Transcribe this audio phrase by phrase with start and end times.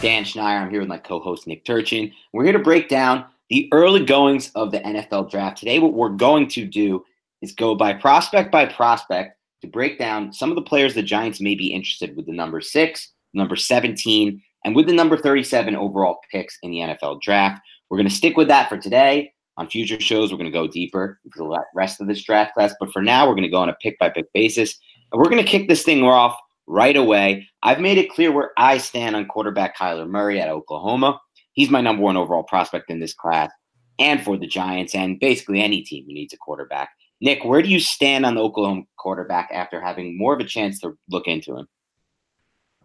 [0.00, 0.62] Dan Schneier.
[0.62, 2.10] I'm here with my co-host Nick Turchyn.
[2.32, 5.58] We're here to break down the early goings of the NFL draft.
[5.58, 7.04] Today, what we're going to do
[7.42, 11.38] is go by prospect by prospect to break down some of the players the Giants
[11.38, 16.16] may be interested with the number six, number 17, and with the number 37 overall
[16.32, 17.60] picks in the NFL draft.
[17.90, 19.34] We're going to stick with that for today.
[19.58, 22.74] On future shows, we're going to go deeper into the rest of this draft class.
[22.80, 24.78] But for now, we're going to go on a pick by pick basis.
[25.12, 27.48] And we're going to kick this thing off right away.
[27.62, 31.20] I've made it clear where I stand on quarterback Kyler Murray at Oklahoma.
[31.52, 33.50] He's my number one overall prospect in this class
[33.98, 36.90] and for the Giants and basically any team who needs a quarterback.
[37.20, 40.80] Nick, where do you stand on the Oklahoma quarterback after having more of a chance
[40.80, 41.68] to look into him?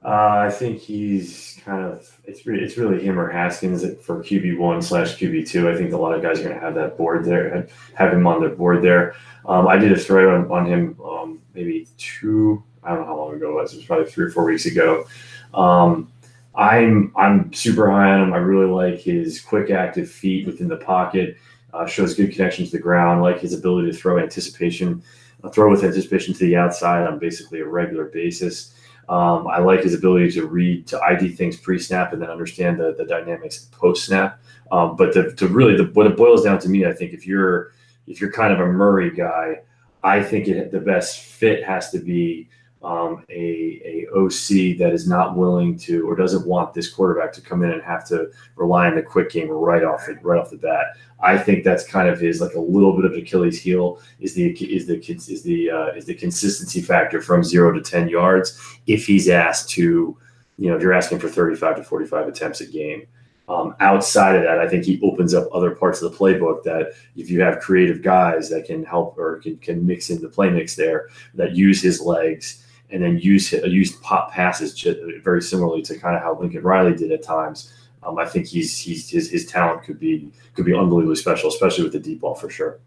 [0.03, 4.59] Uh, I think he's kind of it's really it's really him or Haskins for QB
[4.59, 5.67] one slash QB two.
[5.67, 8.27] I think a lot of guys are going to have that board there, have him
[8.27, 9.15] on their board there.
[9.47, 13.17] Um, I did a thread on, on him um, maybe two I don't know how
[13.17, 13.73] long ago it was.
[13.73, 15.05] It was probably three or four weeks ago.
[15.53, 16.11] Um,
[16.55, 18.33] I'm I'm super high on him.
[18.33, 21.37] I really like his quick, active feet within the pocket.
[21.73, 23.21] Uh, shows good connection to the ground.
[23.21, 25.03] Like his ability to throw anticipation,
[25.43, 28.73] uh, throw with anticipation to the outside on basically a regular basis.
[29.09, 32.95] Um, I like his ability to read, to ID things pre-snap, and then understand the,
[32.97, 34.39] the dynamics post-snap.
[34.71, 37.27] Um, but to, to really, the, what it boils down to me, I think, if
[37.27, 37.71] you're
[38.07, 39.61] if you're kind of a Murray guy,
[40.03, 42.47] I think it, the best fit has to be
[42.85, 47.41] um, a, a OC that is not willing to or doesn't want this quarterback to
[47.41, 50.51] come in and have to rely on the quick game right off the, right off
[50.51, 50.85] the bat.
[51.19, 54.51] I think that's kind of his like a little bit of Achilles heel is the
[54.51, 59.07] is the is the uh, is the consistency factor from zero to ten yards if
[59.07, 60.15] he's asked to
[60.57, 63.07] you know if you're asking for 35 to 45 attempts a game.
[63.47, 66.93] Um, outside of that, I think he opens up other parts of the playbook that
[67.15, 70.49] if you have creative guys that can help or can, can mix in the play
[70.49, 74.79] mix there that use his legs and then use use pop passes
[75.23, 77.73] very similarly to kind of how Lincoln Riley did at times.
[78.03, 81.83] Um, I think he's he's his, his talent could be could be unbelievably special, especially
[81.83, 82.79] with the deep ball for sure.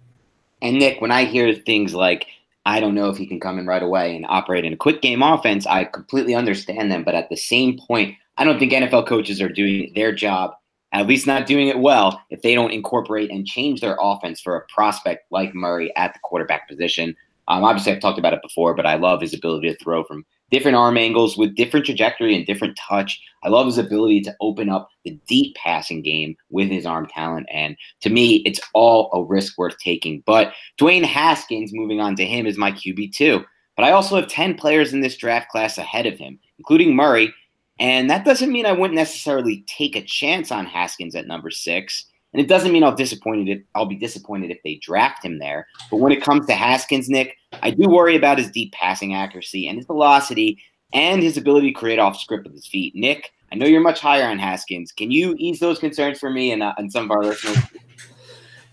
[0.63, 2.27] And Nick, when I hear things like
[2.67, 5.01] I don't know if he can come in right away and operate in a quick
[5.01, 7.03] game offense, I completely understand them.
[7.03, 10.53] But at the same point, I don't think NFL coaches are doing their job,
[10.93, 14.57] at least not doing it well, if they don't incorporate and change their offense for
[14.57, 17.17] a prospect like Murray at the quarterback position.
[17.49, 20.25] Um, obviously, I've talked about it before, but I love his ability to throw from
[20.51, 23.21] different arm angles with different trajectory and different touch.
[23.43, 27.47] I love his ability to open up the deep passing game with his arm talent.
[27.53, 30.23] And to me, it's all a risk worth taking.
[30.27, 33.45] But Dwayne Haskins, moving on to him, is my QB2.
[33.77, 37.33] But I also have 10 players in this draft class ahead of him, including Murray.
[37.79, 42.05] And that doesn't mean I wouldn't necessarily take a chance on Haskins at number six.
[42.33, 45.67] And it doesn't mean I'll disappointed if I'll be disappointed if they draft him there.
[45.91, 49.67] But when it comes to Haskins, Nick, I do worry about his deep passing accuracy
[49.69, 50.63] and his velocity
[50.93, 52.95] and his ability to create off script with his feet.
[52.95, 54.93] Nick, I know you're much higher on Haskins.
[54.93, 57.59] Can you ease those concerns for me and, uh, and some of our listeners?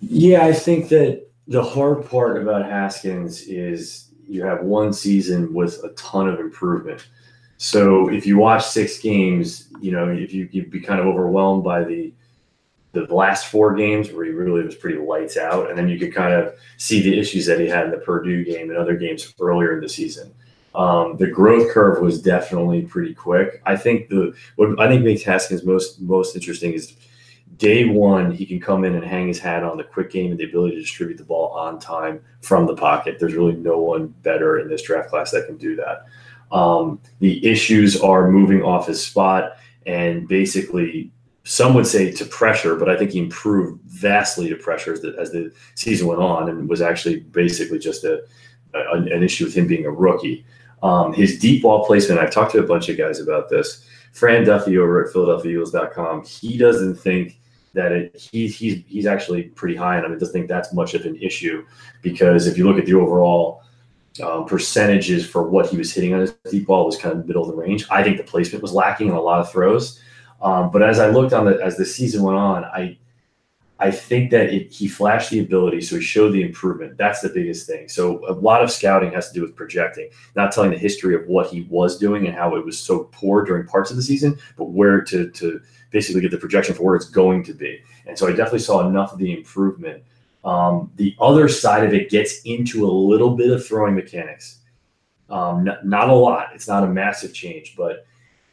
[0.02, 5.84] Yeah, I think that the hard part about Haskins is you have one season with
[5.84, 7.08] a ton of improvement.
[7.58, 11.64] So if you watch six games, you know, if you you'd be kind of overwhelmed
[11.64, 12.14] by the
[12.96, 16.14] the last four games where he really was pretty lights out, and then you could
[16.14, 19.34] kind of see the issues that he had in the Purdue game and other games
[19.40, 20.34] earlier in the season.
[20.74, 23.62] Um, the growth curve was definitely pretty quick.
[23.66, 26.96] I think the what I think makes Haskins most most interesting is
[27.58, 30.40] day one he can come in and hang his hat on the quick game and
[30.40, 33.18] the ability to distribute the ball on time from the pocket.
[33.20, 36.06] There's really no one better in this draft class that can do that.
[36.52, 41.12] Um, the issues are moving off his spot and basically
[41.46, 45.16] some would say to pressure, but I think he improved vastly to pressure as the,
[45.20, 48.24] as the season went on and was actually basically just a,
[48.74, 50.44] a an issue with him being a rookie.
[50.82, 53.88] Um, his deep ball placement, I've talked to a bunch of guys about this.
[54.12, 57.40] Fran Duffy over at PhiladelphiaEagles.com, he doesn't think
[57.74, 60.14] that it, he, he's he's actually pretty high on him.
[60.14, 61.64] He doesn't think that's much of an issue
[62.02, 63.62] because if you look at the overall
[64.24, 67.44] um, percentages for what he was hitting on his deep ball was kind of middle
[67.44, 67.86] of the range.
[67.92, 70.02] I think the placement was lacking in a lot of throws.
[70.42, 72.98] Um, but as I looked on the as the season went on, I
[73.78, 76.98] I think that it, he flashed the ability, so he showed the improvement.
[76.98, 77.90] That's the biggest thing.
[77.90, 81.28] So a lot of scouting has to do with projecting, not telling the history of
[81.28, 84.38] what he was doing and how it was so poor during parts of the season,
[84.58, 85.62] but where to to
[85.92, 87.82] basically get the projection for where it's going to be.
[88.06, 90.04] And so I definitely saw enough of the improvement.
[90.44, 94.60] Um, the other side of it gets into a little bit of throwing mechanics.
[95.30, 96.50] Um, not, not a lot.
[96.54, 98.06] It's not a massive change, but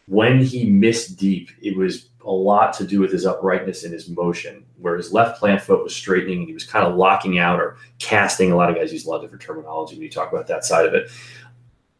[0.07, 4.09] when he missed deep, it was a lot to do with his uprightness and his
[4.09, 7.61] motion, where his left plant foot was straightening and he was kind of locking out
[7.61, 8.53] or casting.
[8.53, 10.65] A lot of guys use a lot of different terminology when you talk about that
[10.65, 11.11] side of it.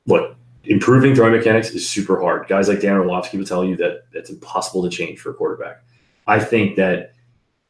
[0.07, 2.47] Look, improving throwing mechanics is super hard.
[2.49, 5.83] Guys like Dan Orlovsky will tell you that it's impossible to change for a quarterback.
[6.27, 7.15] I think that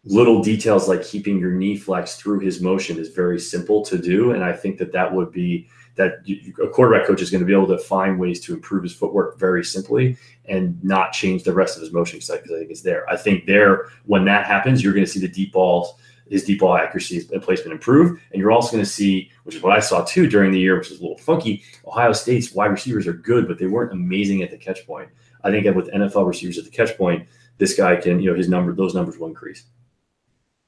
[0.05, 4.33] little details like keeping your knee flex through his motion is very simple to do,
[4.33, 6.25] and I think that that would be that
[6.63, 9.39] a quarterback coach is going to be able to find ways to improve his footwork
[9.39, 10.17] very simply
[10.47, 13.09] and not change the rest of his motion because I think it's there.
[13.11, 15.95] I think there when that happens, you're going to see the deep balls
[16.33, 18.19] his deep ball accuracy and placement improve.
[18.33, 20.79] And you're also going to see, which is what I saw too during the year,
[20.79, 21.63] which is a little funky.
[21.87, 25.11] Ohio State's wide receivers are good, but they weren't amazing at the catch point.
[25.45, 27.29] I think that with NFL receivers at the catch point,
[27.59, 29.65] this guy can, you know, his number, those numbers will increase.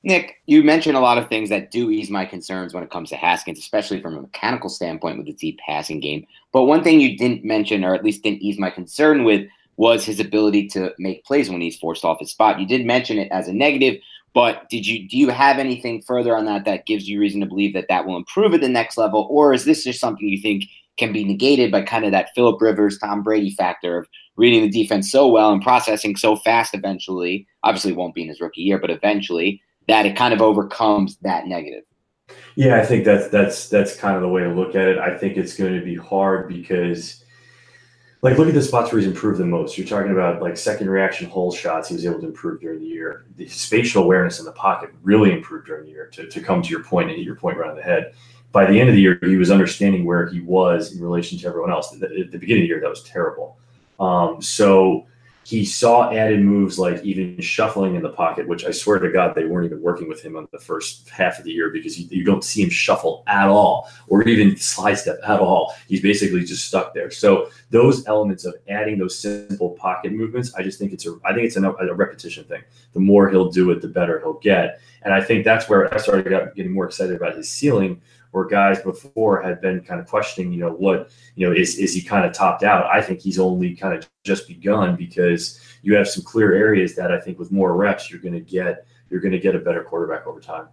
[0.04, 3.08] Nick, you mentioned a lot of things that do ease my concerns when it comes
[3.08, 6.26] to Haskins, especially from a mechanical standpoint with the deep passing game.
[6.52, 10.04] But one thing you didn't mention, or at least didn't ease my concern with, was
[10.04, 12.60] his ability to make plays when he's forced off his spot.
[12.60, 13.98] You did mention it as a negative,
[14.34, 17.46] but did you do you have anything further on that that gives you reason to
[17.46, 20.40] believe that that will improve at the next level, or is this just something you
[20.40, 20.64] think
[20.98, 24.68] can be negated by kind of that Philip Rivers, Tom Brady factor of reading the
[24.68, 26.74] defense so well and processing so fast?
[26.74, 31.16] Eventually, obviously, won't be in his rookie year, but eventually, that it kind of overcomes
[31.18, 31.84] that negative.
[32.56, 34.98] Yeah, I think that's that's that's kind of the way to look at it.
[34.98, 37.24] I think it's going to be hard because
[38.24, 39.76] like look at the spots where he's improved the most.
[39.76, 42.86] You're talking about like second reaction hole shots he was able to improve during the
[42.86, 43.26] year.
[43.36, 46.70] The spatial awareness in the pocket really improved during the year to, to come to
[46.70, 48.14] your point and hit your point right on the head.
[48.50, 51.46] By the end of the year, he was understanding where he was in relation to
[51.46, 51.92] everyone else.
[51.92, 53.58] At the, beginning of the year, that was terrible.
[54.00, 55.06] Um, so
[55.44, 59.34] he saw added moves like even shuffling in the pocket, which I swear to God,
[59.34, 62.08] they weren't even working with him on the first half of the year because you,
[62.10, 65.74] you, don't see him shuffle at all or even slide step at all.
[65.86, 67.10] He's basically just stuck there.
[67.10, 71.34] So those elements of adding those simple pocket movements, I just think it's a, I
[71.34, 72.62] think it's a, a repetition thing.
[72.94, 74.80] The more he'll do it, the better he'll get.
[75.02, 78.00] And I think that's where I started getting more excited about his ceiling
[78.34, 81.94] where guys before had been kind of questioning, you know, what, you know, is, is
[81.94, 82.86] he kind of topped out?
[82.92, 87.12] I think he's only kind of just begun because you have some clear areas that
[87.12, 89.84] I think with more reps, you're going to get, you're going to get a better
[89.84, 90.66] quarterback over time.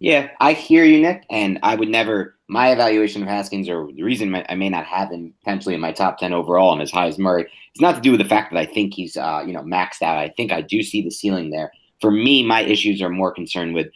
[0.00, 1.24] Yeah, I hear you, Nick.
[1.30, 5.12] And I would never, my evaluation of Haskins, or the reason I may not have
[5.12, 8.00] him potentially in my top 10 overall and as high as Murray, it's not to
[8.00, 10.18] do with the fact that I think he's, uh, you know, maxed out.
[10.18, 11.70] I think I do see the ceiling there.
[12.00, 13.86] For me, my issues are more concerned with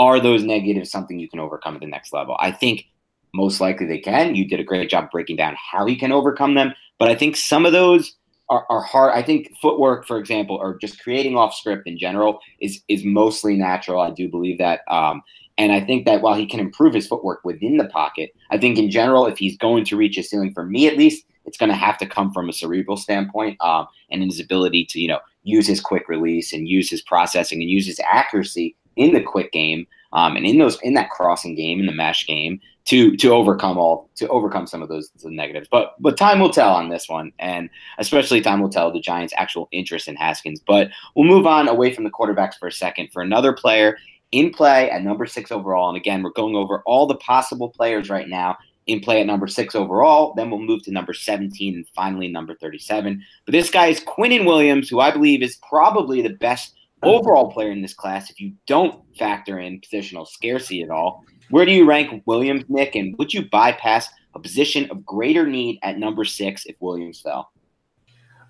[0.00, 2.34] are those negatives something you can overcome at the next level?
[2.40, 2.86] I think
[3.34, 4.34] most likely they can.
[4.34, 7.36] You did a great job breaking down how he can overcome them, but I think
[7.36, 8.16] some of those
[8.48, 9.12] are, are hard.
[9.14, 13.56] I think footwork, for example, or just creating off script in general is is mostly
[13.56, 14.00] natural.
[14.00, 14.80] I do believe that.
[14.88, 15.22] Um,
[15.58, 18.78] and I think that while he can improve his footwork within the pocket, I think
[18.78, 21.68] in general, if he's going to reach a ceiling, for me at least, it's going
[21.68, 25.20] to have to come from a cerebral standpoint um, and his ability to, you know,
[25.42, 29.50] use his quick release and use his processing and use his accuracy in the quick
[29.50, 33.30] game um, and in those in that crossing game in the mesh game to to
[33.30, 35.68] overcome all to overcome some of those negatives.
[35.70, 39.34] But but time will tell on this one, and especially time will tell the Giants'
[39.36, 40.60] actual interest in Haskins.
[40.60, 43.96] But we'll move on away from the quarterbacks for a second for another player
[44.32, 45.88] in play at number six overall.
[45.88, 49.46] And again, we're going over all the possible players right now in play at number
[49.46, 50.34] six overall.
[50.34, 53.22] Then we'll move to number 17 and finally number 37.
[53.44, 57.70] But this guy is Quinnen Williams, who I believe is probably the best overall player
[57.70, 61.24] in this class if you don't factor in positional scarcity at all.
[61.50, 62.94] Where do you rank Williams, Nick?
[62.94, 67.50] And would you bypass a position of greater need at number six if Williams fell?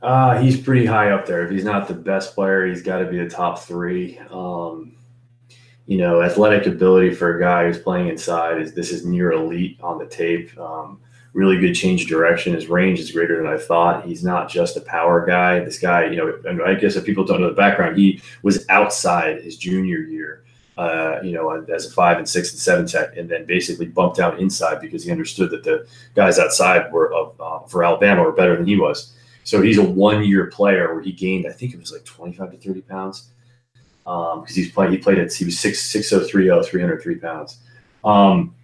[0.02, 1.44] Uh, he's pretty high up there.
[1.44, 4.18] If he's not the best player, he's got to be the top three.
[4.30, 4.96] Um,
[5.86, 9.78] you know, athletic ability for a guy who's playing inside is this is near elite
[9.82, 10.56] on the tape.
[10.58, 11.00] Um,
[11.32, 12.54] really good change of direction.
[12.54, 14.04] His range is greater than I thought.
[14.04, 15.60] He's not just a power guy.
[15.60, 19.42] This guy, you know, I guess if people don't know the background, he was outside
[19.42, 20.44] his junior year.
[20.78, 24.16] Uh, you know, as a five and six and seven tech, and then basically bumped
[24.16, 28.56] down inside because he understood that the guys outside were uh, for Alabama were better
[28.56, 29.14] than he was.
[29.44, 32.52] So he's a one year player where he gained, I think it was like 25
[32.52, 33.30] to 30 pounds
[34.04, 34.92] because um, he's playing.
[34.92, 37.58] He played at he was six six oh three oh 303 pounds.
[38.04, 38.54] Um,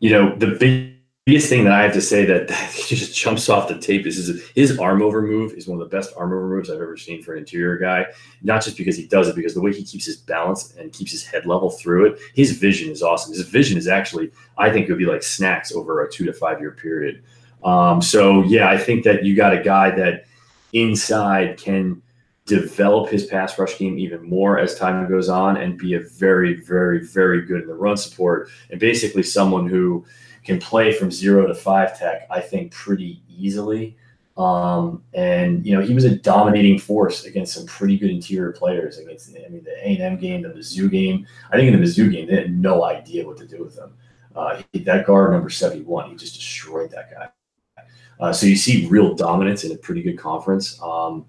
[0.00, 0.91] you know the
[1.24, 4.16] biggest thing that I have to say that, that just jumps off the tape is
[4.16, 6.96] his, his arm over move is one of the best arm over moves I've ever
[6.96, 8.06] seen for an interior guy.
[8.42, 11.12] Not just because he does it, because the way he keeps his balance and keeps
[11.12, 12.18] his head level through it.
[12.34, 13.32] His vision is awesome.
[13.32, 16.60] His vision is actually I think would be like snacks over a two to five
[16.60, 17.22] year period.
[17.64, 20.26] Um, so yeah, I think that you got a guy that
[20.72, 22.02] inside can
[22.46, 26.54] develop his pass rush game even more as time goes on and be a very,
[26.54, 30.04] very, very good in the run support and basically someone who
[30.44, 33.96] can play from zero to five tech, I think, pretty easily.
[34.36, 38.98] Um, and you know, he was a dominating force against some pretty good interior players.
[38.98, 41.26] Against, I mean, the A and M game, the Mizzou game.
[41.50, 43.92] I think in the Mizzou game, they had no idea what to do with him.
[44.34, 47.84] Uh, he, that guard number seventy-one, he just destroyed that guy.
[48.18, 50.80] Uh, so you see real dominance in a pretty good conference.
[50.80, 51.26] Um,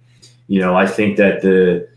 [0.47, 1.89] you know, I think that the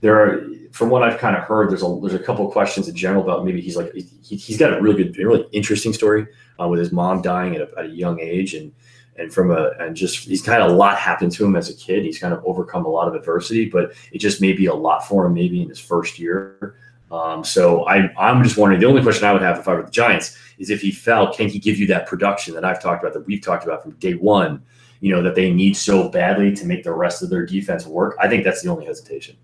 [0.00, 2.96] there are from what I've kind of heard, there's a there's a couple questions in
[2.96, 6.26] general about maybe he's like he, has got a really good, really interesting story
[6.58, 8.72] uh, with his mom dying at a, at a, young age, and
[9.16, 11.74] and from a and just he's kind of a lot happened to him as a
[11.74, 12.04] kid.
[12.04, 15.06] He's kind of overcome a lot of adversity, but it just may be a lot
[15.06, 16.76] for him maybe in his first year.
[17.10, 18.80] Um, so I I'm just wondering.
[18.80, 21.32] The only question I would have if I were the Giants is if he fell,
[21.34, 23.92] can he give you that production that I've talked about that we've talked about from
[23.92, 24.62] day one?
[25.00, 28.16] You know that they need so badly to make the rest of their defense work.
[28.18, 29.36] I think that's the only hesitation.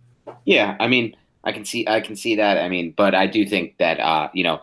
[0.48, 1.14] Yeah, I mean,
[1.44, 2.56] I can see I can see that.
[2.56, 4.60] I mean, but I do think that uh, you know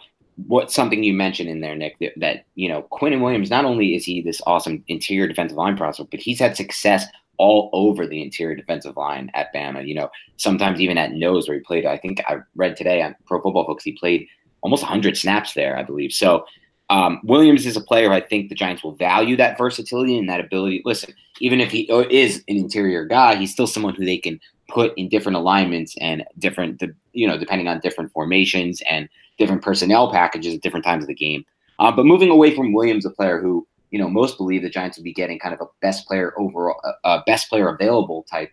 [0.47, 3.51] what something you mentioned in there, Nick, that, that you know Quinnen Williams.
[3.51, 7.05] Not only is he this awesome interior defensive line prospect, but he's had success
[7.37, 9.87] all over the interior defensive line at Bama.
[9.87, 11.85] You know, sometimes even at nose where he played.
[11.85, 14.27] I think I read today on Pro Football Focus he played
[14.61, 16.13] almost 100 snaps there, I believe.
[16.13, 16.47] So
[16.89, 20.39] um, Williams is a player I think the Giants will value that versatility and that
[20.39, 20.81] ability.
[20.83, 24.93] Listen, even if he is an interior guy, he's still someone who they can put
[24.97, 26.81] in different alignments and different,
[27.13, 29.07] you know, depending on different formations and
[29.37, 31.45] different personnel packages at different times of the game.
[31.79, 34.97] Uh, but moving away from Williams, a player who you know most believe the Giants
[34.97, 38.51] will be getting kind of a best player overall, uh, best player available type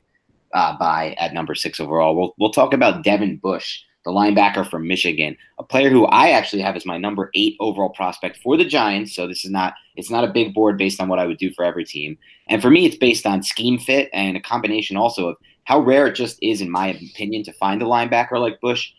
[0.54, 2.16] uh, by at number six overall.
[2.16, 6.62] We'll we'll talk about Devin Bush, the linebacker from Michigan, a player who I actually
[6.62, 9.14] have as my number eight overall prospect for the Giants.
[9.14, 11.52] So this is not it's not a big board based on what I would do
[11.52, 15.28] for every team, and for me it's based on scheme fit and a combination also
[15.28, 18.90] of how rare it just is, in my opinion, to find a linebacker like Bush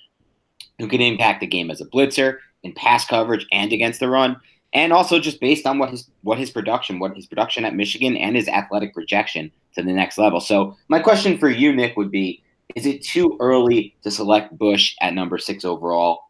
[0.80, 4.38] who can impact the game as a blitzer in pass coverage and against the run,
[4.74, 8.18] and also just based on what his what his production, what his production at Michigan
[8.18, 10.40] and his athletic projection to the next level.
[10.40, 12.44] So my question for you, Nick, would be:
[12.76, 16.24] Is it too early to select Bush at number six overall?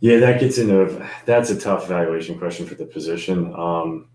[0.00, 3.54] Yeah, that gets into that's a tough evaluation question for the position.
[3.54, 4.08] Um,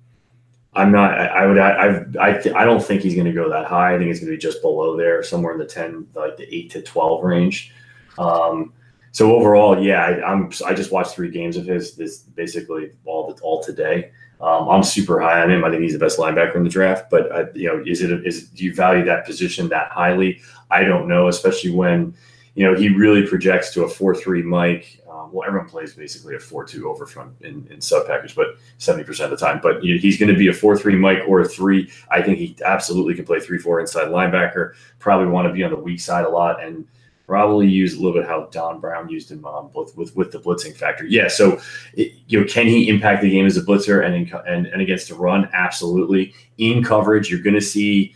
[0.75, 1.19] I'm not.
[1.19, 1.57] I, I would.
[1.57, 2.05] I.
[2.19, 2.61] I.
[2.61, 3.95] I don't think he's going to go that high.
[3.95, 6.53] I think it's going to be just below there, somewhere in the ten, like the
[6.53, 7.73] eight to twelve range.
[8.17, 8.73] Um,
[9.11, 11.95] so overall, yeah, I, am I just watched three games of his.
[11.95, 14.11] This basically all the all today.
[14.41, 15.63] Um, I'm super high on him.
[15.63, 17.09] I think he's the best linebacker in the draft.
[17.09, 20.41] But uh, you know, is it is do you value that position that highly?
[20.71, 22.13] I don't know, especially when
[22.55, 26.35] you know he really projects to a four three Mike um, well, everyone plays basically
[26.35, 29.59] a 4 2 over front in, in sub package, but 70% of the time.
[29.61, 31.89] But he's going to be a 4 3 Mike or a 3.
[32.11, 34.73] I think he absolutely can play 3 4 inside linebacker.
[34.99, 36.85] Probably want to be on the weak side a lot and
[37.27, 40.39] probably use a little bit how Don Brown used him um, with, with, with the
[40.39, 41.05] blitzing factor.
[41.05, 41.27] Yeah.
[41.27, 41.59] So,
[41.93, 44.81] it, you know, can he impact the game as a blitzer and, in, and, and
[44.81, 45.49] against the run?
[45.53, 46.33] Absolutely.
[46.57, 48.13] In coverage, you're going to see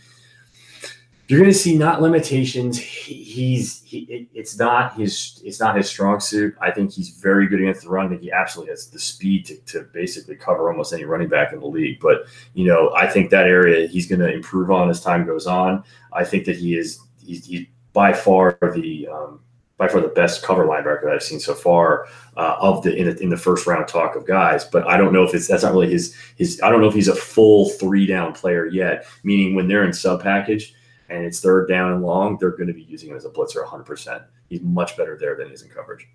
[1.30, 2.76] you're going to see not limitations.
[2.76, 6.56] He, he's he, it, it's not his it's not his strong suit.
[6.60, 8.06] I think he's very good against the run.
[8.06, 11.52] I think he absolutely has the speed to, to basically cover almost any running back
[11.52, 12.00] in the league.
[12.00, 15.46] But you know, I think that area he's going to improve on as time goes
[15.46, 15.84] on.
[16.12, 19.38] I think that he is he's, he's by far the um,
[19.76, 23.08] by far the best cover linebacker that I've seen so far uh, of the in,
[23.08, 24.64] the in the first round talk of guys.
[24.64, 26.60] But I don't know if it's that's not really his his.
[26.60, 29.06] I don't know if he's a full three down player yet.
[29.22, 30.74] Meaning when they're in sub package
[31.10, 33.64] and it's third down and long, they're going to be using him as a blitzer
[33.66, 34.24] 100%.
[34.48, 36.06] He's much better there than he is in coverage.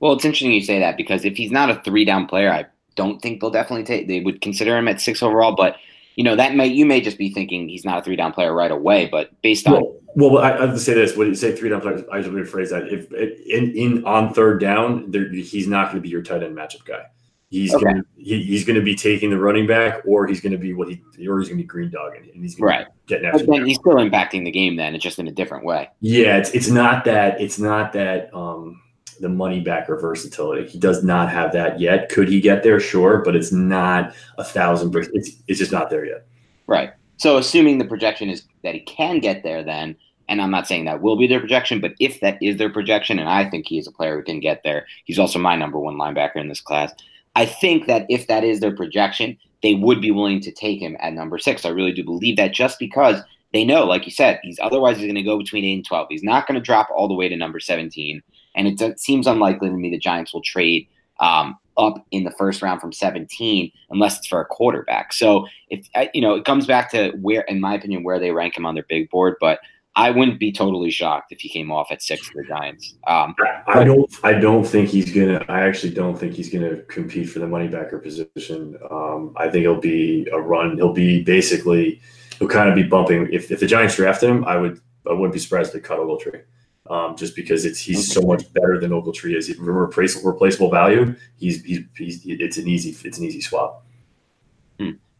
[0.00, 2.66] Well, it's interesting you say that because if he's not a three down player, I
[2.96, 4.08] don't think they'll definitely take.
[4.08, 5.76] They would consider him at six overall, but
[6.16, 8.52] you know that may you may just be thinking he's not a three down player
[8.52, 9.06] right away.
[9.06, 11.70] But based on well, well I, I have to say this: when you say three
[11.70, 12.88] down players, I should rephrase that.
[12.88, 16.56] If in, in on third down, there, he's not going to be your tight end
[16.56, 17.04] matchup guy.
[17.48, 17.84] He's okay.
[17.84, 21.00] gonna he, he's gonna be taking the running back, or he's gonna be what he
[21.28, 23.38] or he's gonna be green dogging, and he's right getting after.
[23.38, 24.76] But then he's still impacting the game.
[24.76, 25.88] Then it's just in a different way.
[26.00, 28.82] Yeah, it's it's not that it's not that um
[29.20, 30.68] the money backer versatility.
[30.68, 32.08] He does not have that yet.
[32.08, 32.80] Could he get there?
[32.80, 35.14] Sure, but it's not a thousand percent.
[35.16, 36.26] It's it's just not there yet.
[36.66, 36.90] Right.
[37.16, 39.96] So assuming the projection is that he can get there, then
[40.28, 43.18] and I'm not saying that will be their projection, but if that is their projection,
[43.18, 45.78] and I think he is a player who can get there, he's also my number
[45.78, 46.92] one linebacker in this class.
[47.36, 50.96] I think that if that is their projection, they would be willing to take him
[51.00, 51.64] at number six.
[51.64, 53.20] I really do believe that just because
[53.52, 56.08] they know, like you said, he's otherwise he's going to go between eight and 12.
[56.10, 58.22] He's not going to drop all the way to number 17.
[58.54, 60.88] And it, seems unlikely to me the Giants will trade
[61.20, 65.12] um, up in the first round from 17 unless it's for a quarterback.
[65.12, 68.56] So if you know, it comes back to where, in my opinion, where they rank
[68.56, 69.34] him on their big board.
[69.40, 69.60] But
[69.96, 72.94] I wouldn't be totally shocked if he came off at six for the Giants.
[73.06, 73.34] Um,
[73.66, 74.14] I don't.
[74.22, 75.42] I don't think he's gonna.
[75.48, 78.76] I actually don't think he's gonna compete for the money backer position.
[78.90, 80.76] Um, I think he'll be a run.
[80.76, 82.00] He'll be basically.
[82.38, 83.32] He'll kind of be bumping.
[83.32, 84.80] If, if the Giants drafted him, I would.
[85.08, 86.42] I wouldn't be surprised if they cut Ogletree.
[86.90, 89.56] Um, just because it's he's so much better than Ogletree is.
[89.58, 91.14] Replaceable, replaceable value.
[91.38, 93.85] He's, he's, he's it's an easy it's an easy swap.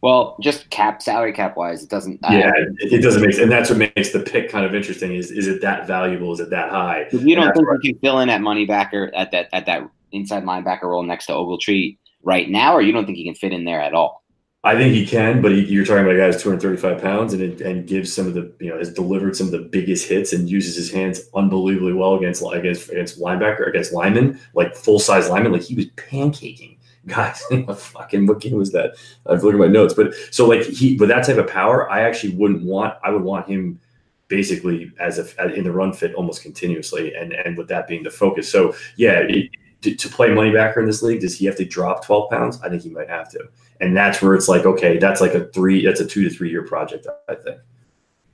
[0.01, 2.23] Well, just cap salary cap wise, it doesn't.
[2.23, 3.41] Uh, yeah, it, it, doesn't make, sense.
[3.41, 5.15] and that's what makes the pick kind of interesting.
[5.15, 6.31] Is is it that valuable?
[6.33, 7.07] Is it that high?
[7.11, 10.43] You don't think you can fill in at money backer at that at that inside
[10.43, 13.65] linebacker role next to Ogletree right now, or you don't think he can fit in
[13.65, 14.23] there at all?
[14.63, 17.41] I think he can, but he, you're talking about a guy who's 235 pounds and
[17.41, 20.33] it, and gives some of the you know has delivered some of the biggest hits
[20.33, 25.29] and uses his hands unbelievably well against against against linebacker against linemen like full size
[25.29, 25.53] linemen.
[25.53, 26.76] Like he was pancaking
[27.07, 28.95] guys, what fucking what game was that?
[29.25, 32.01] I've looked at my notes, but so like he, with that type of power, I
[32.01, 32.95] actually wouldn't want.
[33.03, 33.79] I would want him
[34.27, 38.11] basically as a in the run fit almost continuously, and and with that being the
[38.11, 38.51] focus.
[38.51, 39.49] So yeah, it,
[39.81, 42.61] to, to play money backer in this league, does he have to drop twelve pounds?
[42.61, 43.47] I think he might have to,
[43.79, 46.49] and that's where it's like okay, that's like a three, that's a two to three
[46.49, 47.59] year project, I think.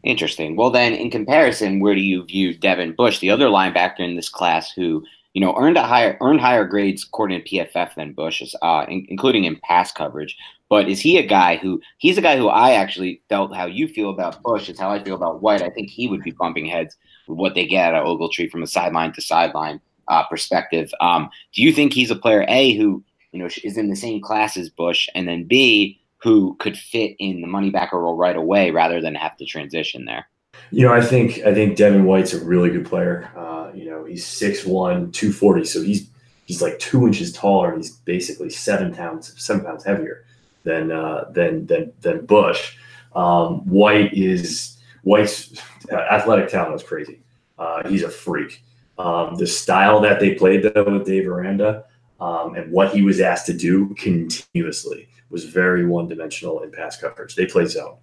[0.04, 0.58] Interesting.
[0.58, 4.28] Well, then, in comparison, where do you view Devin Bush, the other linebacker in this
[4.28, 8.42] class, who you know, earned a higher earned higher grades according to PFF than Bush
[8.42, 10.38] is, uh, in, including in pass coverage.
[10.70, 13.88] But is he a guy who he's a guy who I actually felt how you
[13.88, 15.62] feel about Bush is how I feel about White.
[15.62, 16.96] I think he would be bumping heads
[17.28, 20.92] with what they get of Ogletree from a sideline to sideline uh, perspective.
[21.02, 24.22] Um, do you think he's a player A who you know is in the same
[24.22, 28.38] class as Bush, and then B who could fit in the money backer role right
[28.38, 30.26] away rather than have to transition there?
[30.72, 33.30] You know, I think I think Devin White's a really good player.
[33.36, 36.08] Uh, you know, he's 6'1", 240, so he's
[36.46, 37.70] he's like two inches taller.
[37.70, 40.26] and He's basically seven pounds seven pounds heavier
[40.64, 42.78] than uh, than than than Bush.
[43.16, 45.54] Um, White is White's
[45.92, 47.20] athletic talent is crazy.
[47.58, 48.64] Uh, he's a freak.
[48.98, 51.86] Um, the style that they played though with Dave Aranda
[52.20, 56.96] um, and what he was asked to do continuously was very one dimensional in pass
[56.98, 57.36] coverage.
[57.36, 57.98] They play zone.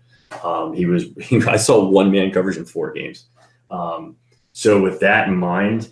[0.45, 1.07] Um, he was
[1.49, 3.27] I saw one man coverage in four games.
[4.61, 5.88] So with that in mind,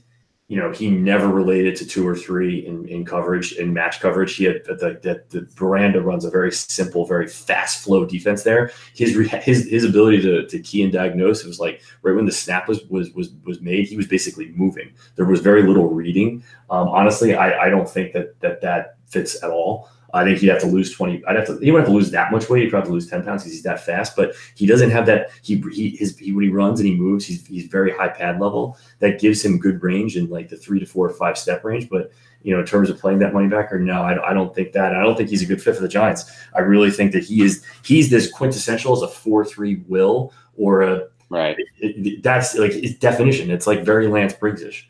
[0.48, 4.36] you know, he never related to two or three in, in coverage in match coverage.
[4.36, 8.70] He had the, the, the Aranda runs a very simple, very fast flow defense there.
[8.94, 12.32] His his his ability to, to key and diagnose it was like right when the
[12.32, 14.92] snap was was was was made, he was basically moving.
[15.16, 16.44] There was very little reading.
[16.68, 19.88] Um, honestly, I, I don't think that that that fits at all.
[20.14, 21.24] I think he'd have to lose 20.
[21.26, 22.62] I'd have to, he wouldn't have to lose that much weight.
[22.62, 25.30] He'd probably lose 10 pounds because he's that fast, but he doesn't have that.
[25.42, 28.40] He, he, his, he, when he runs and he moves, he's, he's very high pad
[28.40, 28.78] level.
[29.00, 31.90] That gives him good range in like the three to four or five step range.
[31.90, 32.10] But,
[32.42, 34.72] you know, in terms of playing that money back or no, I, I don't think
[34.72, 34.94] that.
[34.94, 36.32] I don't think he's a good fit for the Giants.
[36.54, 40.82] I really think that he is, he's this quintessential as a 4 3 will or
[40.82, 41.56] a, right.
[41.58, 43.50] It, it, that's like his definition.
[43.50, 44.84] It's like very Lance Briggsish.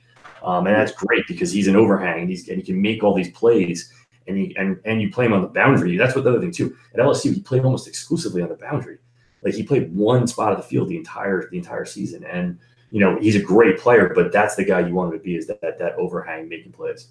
[0.44, 3.12] Um, and that's great because he's an overhang and, he's, and he can make all
[3.12, 3.92] these plays
[4.28, 5.96] and he and and you play him on the boundary.
[5.96, 6.76] That's what the other thing too.
[6.94, 8.98] At LSU, he played almost exclusively on the boundary.
[9.42, 12.58] Like he played one spot of the field the entire the entire season, and
[12.90, 15.36] you know he's a great player, but that's the guy you want him to be
[15.36, 17.08] is that that, that overhang making plays.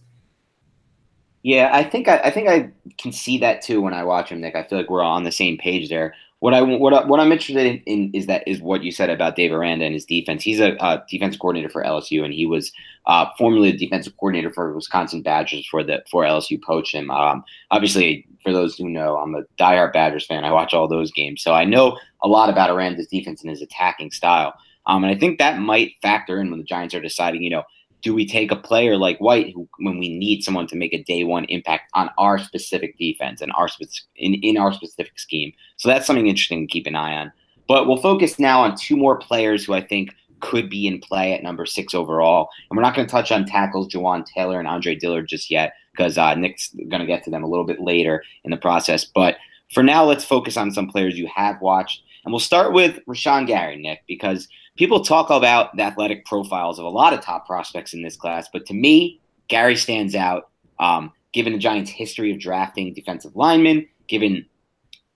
[1.44, 4.42] Yeah, I think I, I think I can see that too when I watch him,
[4.42, 4.56] Nick.
[4.56, 6.14] I feel like we're on the same page there.
[6.40, 9.10] What I what I, what I'm interested in, in, is that is what you said
[9.10, 10.44] about Dave Aranda and his defense.
[10.44, 12.72] He's a uh, defensive coordinator for LSU, and he was
[13.08, 17.10] uh, formerly the defensive coordinator for Wisconsin Badgers for the for LSU poached him.
[17.10, 20.46] Um, obviously, for those who know, I'm a diehard Badgers fan.
[20.46, 23.64] I watch all those games, so I know a lot about Aranda's defense and his
[23.64, 24.54] attacking style.
[24.86, 27.64] Um, and I think that might factor in when the Giants are deciding, you know,
[28.02, 31.04] do we take a player like White who, when we need someone to make a
[31.04, 33.68] day one impact on our specific defense and our
[34.16, 35.52] in, in our specific scheme?
[35.78, 37.32] So that's something interesting to keep an eye on.
[37.68, 41.34] But we'll focus now on two more players who I think could be in play
[41.34, 42.50] at number six overall.
[42.70, 45.74] And we're not going to touch on tackles Jawaan Taylor and Andre Dillard just yet
[45.92, 49.04] because uh, Nick's going to get to them a little bit later in the process.
[49.04, 49.38] But
[49.74, 52.04] for now, let's focus on some players you have watched.
[52.24, 54.48] And we'll start with Rashan Gary, Nick, because–
[54.78, 58.48] people talk about the athletic profiles of a lot of top prospects in this class,
[58.52, 60.50] but to me, Gary stands out.
[60.80, 64.46] Um, given the Giants' history of drafting defensive linemen, given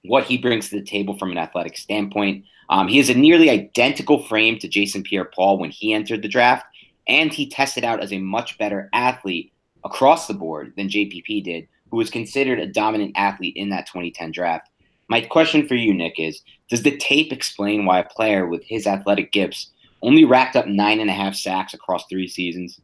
[0.04, 3.50] what he brings to the table from an athletic standpoint, um, he has a nearly
[3.50, 6.65] identical frame to Jason Pierre-Paul when he entered the draft,
[7.08, 9.52] and he tested out as a much better athlete
[9.84, 14.32] across the board than JPP did, who was considered a dominant athlete in that 2010
[14.32, 14.69] draft.
[15.12, 18.88] My question for you, Nick, is Does the tape explain why a player with his
[18.88, 19.69] athletic gifts
[20.02, 22.80] only racked up nine and a half sacks across three seasons?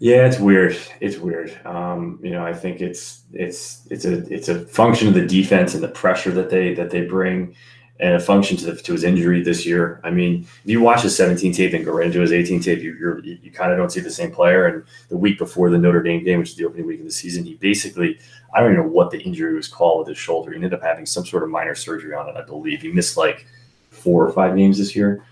[0.00, 0.74] Yeah, it's weird.
[1.00, 1.60] It's weird.
[1.66, 5.74] Um, you know, I think it's it's it's a it's a function of the defense
[5.74, 7.56] and the pressure that they that they bring
[8.02, 10.00] and a function to, to his injury this year.
[10.02, 12.80] I mean, if you watch his 17 tape and go right into his 18 tape,
[12.80, 14.66] you you kind of don't see the same player.
[14.66, 17.12] And the week before the Notre Dame game, which is the opening week of the
[17.12, 18.18] season, he basically
[18.52, 20.50] I don't even know what the injury was called with his shoulder.
[20.50, 22.82] He ended up having some sort of minor surgery on it, I believe.
[22.82, 23.46] He missed like
[23.90, 25.24] four or five games this year.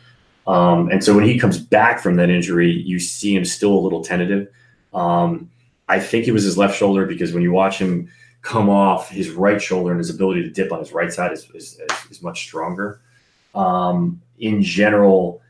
[0.47, 3.81] Um, and so when he comes back from that injury, you see him still a
[3.81, 4.49] little tentative.
[4.95, 5.51] Um,
[5.89, 8.09] I think it was his left shoulder because when you watch him
[8.43, 11.49] come off his right shoulder and his ability to dip on his right side is,
[11.55, 13.01] is, is much stronger.
[13.55, 15.43] Um, in general,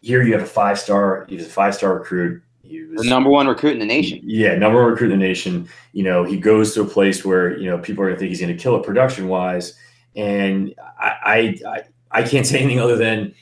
[0.00, 2.42] here you have a five star, he's a five star recruit.
[2.62, 4.20] He was the number one recruit in the nation.
[4.22, 5.68] Yeah, number one recruit in the nation.
[5.92, 8.40] You know, he goes to a place where, you know, people are gonna think he's
[8.40, 9.74] gonna kill it production wise.
[10.16, 13.34] And I, I I can't say anything other than,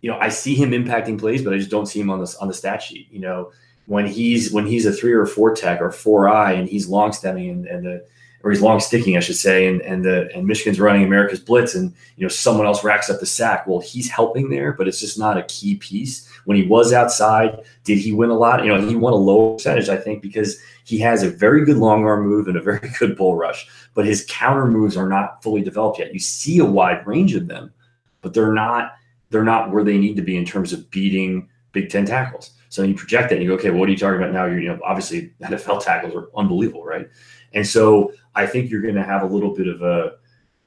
[0.00, 2.34] you know, I see him impacting plays, but I just don't see him on this
[2.36, 3.08] on the stat sheet.
[3.10, 3.52] You know,
[3.86, 7.12] when he's when he's a three or four tech or four eye and he's long
[7.12, 8.04] stemming and, and the
[8.42, 11.74] or he's long sticking, I should say, and and the and Michigan's running America's blitz,
[11.74, 13.66] and you know someone else racks up the sack.
[13.66, 16.28] Well, he's helping there, but it's just not a key piece.
[16.44, 18.64] When he was outside, did he win a lot?
[18.64, 21.76] You know, he won a low percentage, I think, because he has a very good
[21.76, 25.42] long arm move and a very good bull rush, but his counter moves are not
[25.42, 26.12] fully developed yet.
[26.12, 27.72] You see a wide range of them,
[28.22, 28.94] but they're not
[29.30, 32.50] they're not where they need to be in terms of beating Big Ten tackles.
[32.68, 34.46] So you project that and you go, okay, well, what are you talking about now?
[34.46, 37.06] You're, you know, obviously NFL tackles are unbelievable, right?
[37.54, 40.16] And so I think you're going to have a little bit of a,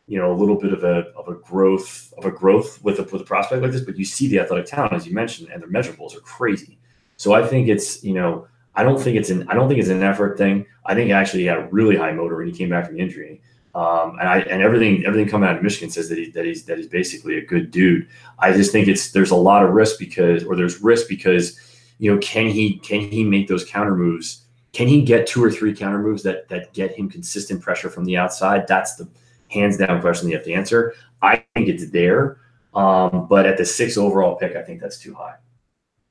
[0.07, 3.03] you know, a little bit of a of a growth of a growth with a
[3.03, 3.81] with a prospect like this.
[3.81, 6.77] But you see the athletic talent as you mentioned, and their measurables are crazy.
[7.17, 9.89] So I think it's you know I don't think it's an I don't think it's
[9.89, 10.65] an effort thing.
[10.85, 13.01] I think actually he had a really high motor when he came back from the
[13.01, 13.41] injury.
[13.73, 16.63] Um, and I and everything everything coming out of Michigan says that he that he's
[16.65, 18.07] that he's basically a good dude.
[18.39, 21.59] I just think it's there's a lot of risk because or there's risk because
[21.97, 24.44] you know can he can he make those counter moves
[24.75, 28.03] can he get two or three counter moves that that get him consistent pressure from
[28.03, 28.67] the outside?
[28.67, 29.07] That's the
[29.47, 30.93] hands down question you have to answer.
[31.21, 32.41] I think it's there,
[32.73, 35.35] um, but at the six overall pick, I think that's too high.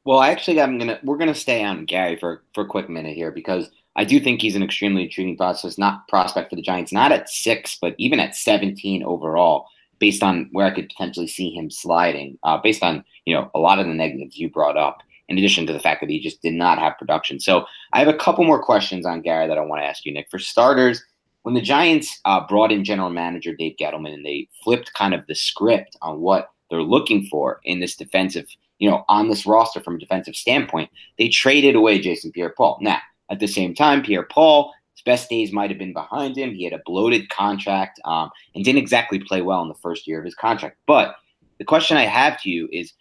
[0.06, 3.14] Well, I actually, I'm gonna we're gonna stay on Gary for for a quick minute
[3.14, 6.90] here because I do think he's an extremely intriguing process, not prospect for the Giants,
[6.90, 9.66] not at six, but even at 17 overall,
[9.98, 13.58] based on where I could potentially see him sliding, uh, based on you know a
[13.58, 16.42] lot of the negatives you brought up in addition to the fact that he just
[16.42, 17.40] did not have production.
[17.40, 20.12] So I have a couple more questions on Gary that I want to ask you,
[20.12, 20.28] Nick.
[20.30, 21.02] For starters,
[21.42, 25.26] when the Giants uh, brought in general manager Dave Gettleman and they flipped kind of
[25.26, 28.46] the script on what they're looking for in this defensive,
[28.78, 32.78] you know, on this roster from a defensive standpoint, they traded away Jason Pierre-Paul.
[32.80, 32.98] Now,
[33.30, 36.54] at the same time, Pierre-Paul, his best days might have been behind him.
[36.54, 40.18] He had a bloated contract um, and didn't exactly play well in the first year
[40.18, 40.78] of his contract.
[40.86, 41.16] But
[41.58, 42.92] the question I have to you is,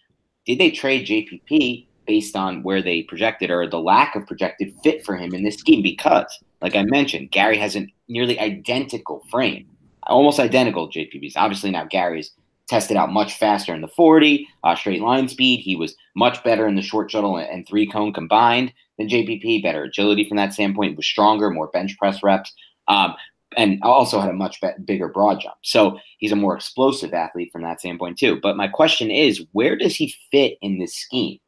[0.44, 5.04] did they trade JPP based on where they projected or the lack of projected fit
[5.04, 6.26] for him in this scheme because,
[6.60, 9.66] like I mentioned, Gary has a nearly identical frame,
[10.04, 11.36] almost identical to JPP's.
[11.36, 12.32] Obviously, now Gary's
[12.68, 15.60] tested out much faster in the 40, uh, straight line speed.
[15.60, 19.84] He was much better in the short shuttle and three cone combined than JPP, better
[19.84, 22.52] agility from that standpoint, was stronger, more bench press reps.
[22.88, 23.14] Um,
[23.56, 25.56] and also had a much bigger broad jump.
[25.62, 28.40] So he's a more explosive athlete from that standpoint too.
[28.42, 31.38] But my question is, where does he fit in this scheme?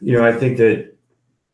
[0.00, 0.94] You know, I think that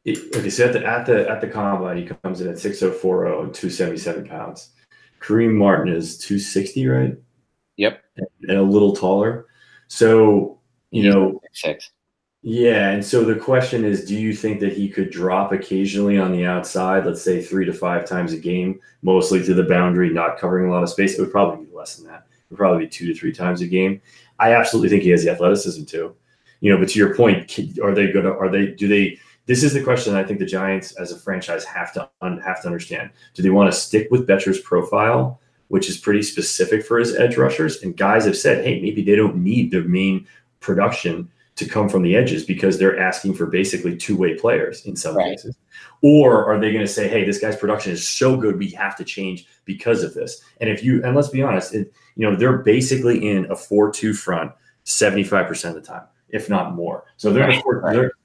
[0.04, 3.30] it, okay, so at the at the at the combine, he comes in at 6040
[3.30, 4.70] and 277 pounds.
[5.20, 7.16] Kareem Martin is 260, right?
[7.76, 8.02] Yep.
[8.48, 9.46] And a little taller.
[9.88, 11.90] So, you know, six.
[12.42, 12.90] Yeah.
[12.90, 16.44] And so the question is do you think that he could drop occasionally on the
[16.44, 20.68] outside, let's say three to five times a game, mostly to the boundary, not covering
[20.68, 21.18] a lot of space?
[21.18, 22.26] It would probably be less than that.
[22.28, 24.02] It would probably be two to three times a game.
[24.38, 26.14] I absolutely think he has the athleticism too.
[26.64, 29.62] You know, but to your point, are they going to, Are they, do they, this
[29.62, 32.68] is the question I think the Giants as a franchise have to un, have to
[32.68, 33.10] understand.
[33.34, 37.36] Do they want to stick with Bettcher's profile, which is pretty specific for his edge
[37.36, 37.82] rushers?
[37.82, 40.26] And guys have said, hey, maybe they don't need their main
[40.60, 45.18] production to come from the edges because they're asking for basically two-way players in some
[45.18, 45.32] right.
[45.32, 45.58] cases.
[46.00, 48.96] Or are they going to say, hey, this guy's production is so good we have
[48.96, 50.40] to change because of this?
[50.62, 54.16] And if you and let's be honest, it, you know, they're basically in a 4-2
[54.16, 54.50] front
[54.86, 57.04] 75% of the time if not more.
[57.16, 57.62] So they're right,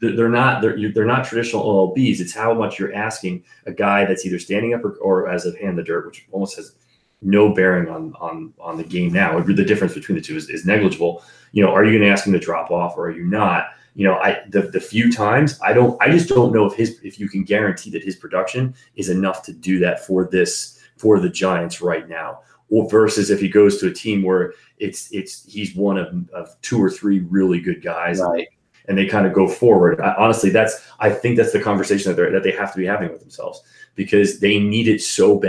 [0.01, 2.19] they're, they're not they're they're not traditional OLBs.
[2.19, 5.51] It's how much you're asking a guy that's either standing up or, or as a
[5.51, 6.73] hand in the dirt, which almost has
[7.21, 9.39] no bearing on on on the game now.
[9.39, 11.23] The difference between the two is, is negligible.
[11.51, 13.67] You know, are you going to ask him to drop off or are you not?
[13.93, 16.99] You know, I the, the few times I don't I just don't know if his
[17.03, 21.19] if you can guarantee that his production is enough to do that for this for
[21.19, 25.45] the Giants right now or versus if he goes to a team where it's it's
[25.51, 28.47] he's one of, of two or three really good guys right.
[28.87, 32.21] and they kind of go forward I, honestly that's i think that's the conversation that,
[32.21, 33.61] they that they have to be having with themselves
[33.95, 35.41] because they need it so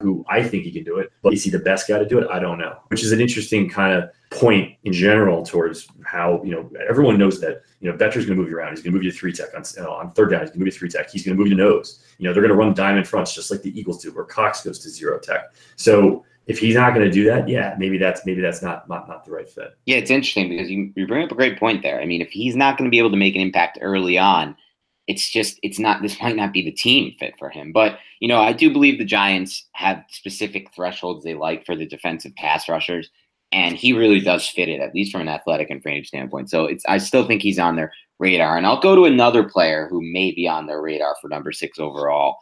[0.00, 1.12] who I think he can do it.
[1.22, 2.28] But is he the best guy to do it?
[2.30, 2.78] I don't know.
[2.88, 7.40] Which is an interesting kind of point in general towards how, you know, everyone knows
[7.40, 8.70] that, you know, Bettcher's going to move you around.
[8.70, 10.42] He's going to move you to three tech on, you know, on third down.
[10.42, 11.10] He's going to move you to three tech.
[11.10, 12.04] He's going to move you to nose.
[12.18, 14.62] You know, they're going to run diamond fronts just like the Eagles do, where Cox
[14.62, 15.52] goes to zero tech.
[15.76, 19.08] So if he's not going to do that, yeah, maybe that's maybe that's not not,
[19.08, 19.76] not the right fit.
[19.86, 22.00] Yeah, it's interesting because you, you bring up a great point there.
[22.00, 24.56] I mean, if he's not going to be able to make an impact early on,
[25.08, 27.72] it's just it's not this might not be the team fit for him.
[27.72, 31.86] But you know, I do believe the Giants have specific thresholds they like for the
[31.86, 33.10] defensive pass rushers,
[33.50, 36.50] and he really does fit it, at least from an athletic and frame standpoint.
[36.50, 38.56] So it's I still think he's on their radar.
[38.56, 41.78] And I'll go to another player who may be on their radar for number six
[41.78, 42.36] overall.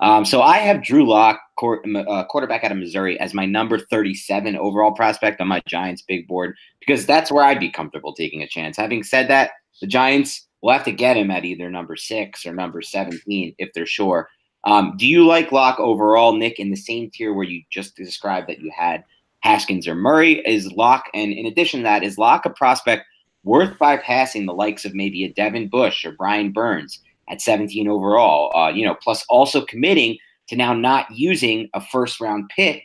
[0.00, 4.56] Um, so I have Drew Lock, uh, quarterback out of Missouri, as my number 37
[4.56, 8.48] overall prospect on my Giants big board because that's where I'd be comfortable taking a
[8.48, 8.76] chance.
[8.76, 9.50] Having said that,
[9.80, 13.72] the Giants We'll have to get him at either number six or number 17 if
[13.72, 14.28] they're sure.
[14.64, 18.48] Um, do you like Lock overall, Nick, in the same tier where you just described
[18.48, 19.04] that you had
[19.40, 20.42] Haskins or Murray?
[20.46, 23.06] Is Lock, and in addition to that, is Lock a prospect
[23.44, 28.54] worth bypassing the likes of maybe a Devin Bush or Brian Burns at 17 overall?
[28.56, 30.18] Uh, you know, plus also committing
[30.48, 32.82] to now not using a first round pick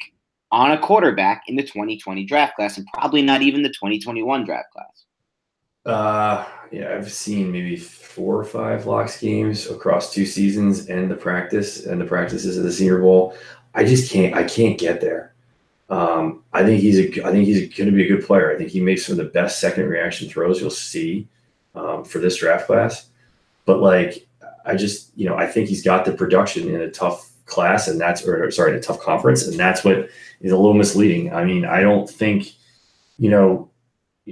[0.52, 4.72] on a quarterback in the 2020 draft class and probably not even the 2021 draft
[4.72, 5.06] class.
[5.86, 11.16] Uh, yeah, I've seen maybe four or five Lock's games across two seasons and the
[11.16, 13.36] practice and the practices of the Senior Bowl.
[13.76, 14.34] I just can't.
[14.36, 15.34] I can't get there.
[15.90, 17.26] Um, I think he's a.
[17.26, 18.54] I think he's going to be a good player.
[18.54, 21.28] I think he makes some of the best second reaction throws you'll see
[21.76, 23.10] um, for this draft class.
[23.66, 24.28] But like,
[24.66, 28.00] I just you know I think he's got the production in a tough class, and
[28.00, 30.10] that's or sorry, a tough conference, and that's what
[30.42, 31.34] is a little misleading.
[31.34, 32.54] I mean, I don't think
[33.18, 33.70] you know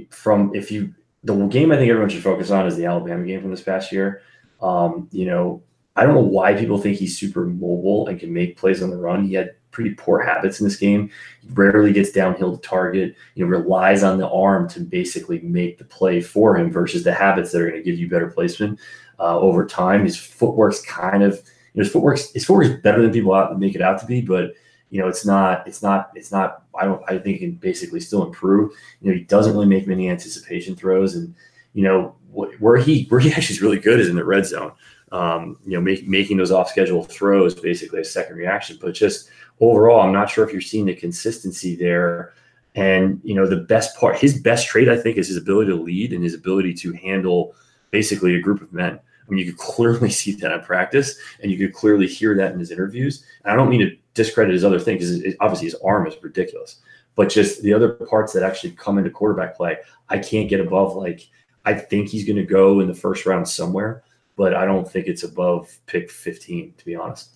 [0.09, 3.41] from if you the game I think everyone should focus on is the Alabama game
[3.41, 4.21] from this past year.
[4.61, 5.61] Um, you know,
[5.95, 8.97] I don't know why people think he's super mobile and can make plays on the
[8.97, 9.25] run.
[9.25, 11.09] He had pretty poor habits in this game.
[11.41, 13.15] He rarely gets downhill to target.
[13.35, 17.13] You know, relies on the arm to basically make the play for him versus the
[17.13, 18.79] habits that are going to give you better placement
[19.19, 20.03] uh, over time.
[20.03, 21.33] His footwork's kind of
[21.73, 24.05] you know, his footwork's his footwork is better than people out, make it out to
[24.05, 24.53] be, but
[24.89, 27.99] you know, it's not, it's not, it's not, I don't, I think he can basically
[27.99, 28.71] still improve.
[29.01, 31.33] You know, he doesn't really make many anticipation throws and,
[31.73, 34.71] you know, where he, where he actually is really good is in the red zone.
[35.11, 39.29] Um, you know, make, making those off schedule throws, basically a second reaction, but just
[39.59, 42.33] overall, I'm not sure if you're seeing the consistency there.
[42.75, 45.75] And, you know, the best part, his best trait, I think, is his ability to
[45.75, 47.53] lead and his ability to handle
[47.91, 48.97] basically a group of men.
[48.97, 52.53] I mean, you could clearly see that in practice, and you could clearly hear that
[52.53, 53.25] in his interviews.
[53.43, 56.77] And I don't mean to discredit his other things because obviously his arm is ridiculous,
[57.15, 59.77] but just the other parts that actually come into quarterback play,
[60.09, 60.95] I can't get above.
[60.95, 61.27] Like
[61.65, 64.03] I think he's going to go in the first round somewhere,
[64.35, 67.35] but I don't think it's above pick 15 to be honest.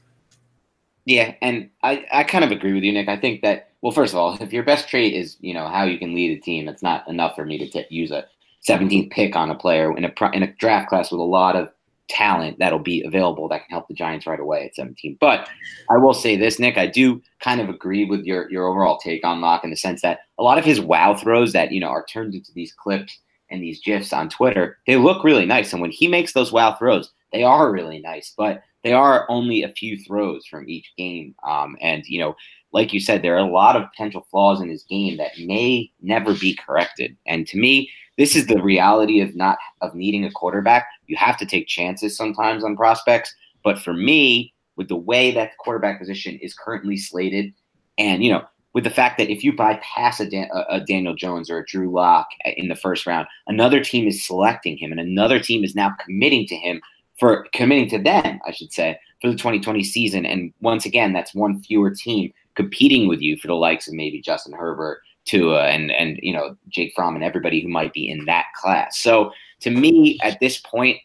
[1.06, 3.08] Yeah, and I, I kind of agree with you, Nick.
[3.08, 5.84] I think that well, first of all, if your best trait is you know how
[5.84, 8.26] you can lead a team, it's not enough for me to t- use a
[8.68, 11.72] 17th pick on a player in a in a draft class with a lot of
[12.08, 15.18] talent that'll be available that can help the Giants right away at 17.
[15.20, 15.50] But
[15.90, 19.26] I will say this, Nick, I do kind of agree with your your overall take
[19.26, 21.88] on Lock in the sense that a lot of his wow throws that you know
[21.88, 25.72] are turned into these clips and these gifs on Twitter, they look really nice.
[25.72, 28.34] And when he makes those wow throws, they are really nice.
[28.36, 31.36] But they are only a few throws from each game.
[31.44, 32.36] Um, and you know,
[32.76, 35.90] like you said, there are a lot of potential flaws in his game that may
[36.02, 37.16] never be corrected.
[37.26, 40.86] And to me, this is the reality of not of needing a quarterback.
[41.08, 43.34] You have to take chances sometimes on prospects.
[43.64, 47.54] But for me, with the way that the quarterback position is currently slated,
[47.98, 51.50] and you know, with the fact that if you bypass a, Dan, a, Daniel Jones
[51.50, 55.40] or a Drew Lock in the first round, another team is selecting him, and another
[55.40, 56.82] team is now committing to him
[57.18, 60.26] for committing to them, I should say, for the 2020 season.
[60.26, 64.22] And once again, that's one fewer team competing with you for the likes of maybe
[64.22, 68.26] Justin Herbert, Tua, and and you know Jake Fromm and everybody who might be in
[68.26, 68.98] that class.
[69.00, 70.98] So to me, at this point,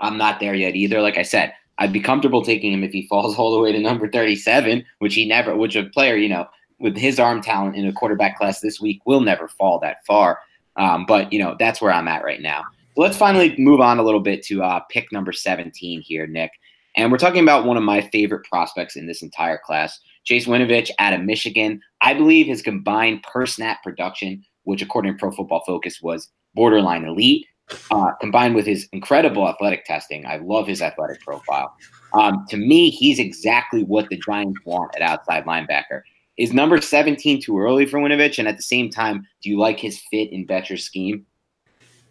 [0.00, 1.00] I'm not there yet either.
[1.00, 3.78] Like I said, I'd be comfortable taking him if he falls all the way to
[3.78, 6.46] number 37, which he never, which a player, you know,
[6.78, 10.40] with his arm talent in a quarterback class this week will never fall that far.
[10.76, 12.64] Um, but you know, that's where I'm at right now.
[12.96, 16.52] Let's finally move on a little bit to uh, pick number 17 here, Nick.
[16.96, 20.90] And we're talking about one of my favorite prospects in this entire class, Chase Winovich
[20.98, 21.80] out of Michigan.
[22.00, 27.04] I believe his combined per snap production, which according to Pro Football Focus was borderline
[27.04, 27.46] elite,
[27.90, 30.26] uh, combined with his incredible athletic testing.
[30.26, 31.74] I love his athletic profile.
[32.12, 36.02] Um, to me, he's exactly what the Giants want at outside linebacker.
[36.36, 38.38] Is number 17 too early for Winovich?
[38.38, 41.26] And at the same time, do you like his fit in Bettcher's scheme?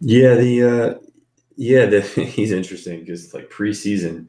[0.01, 1.07] Yeah, the uh,
[1.57, 2.01] yeah, the,
[2.33, 4.27] he's interesting because like preseason,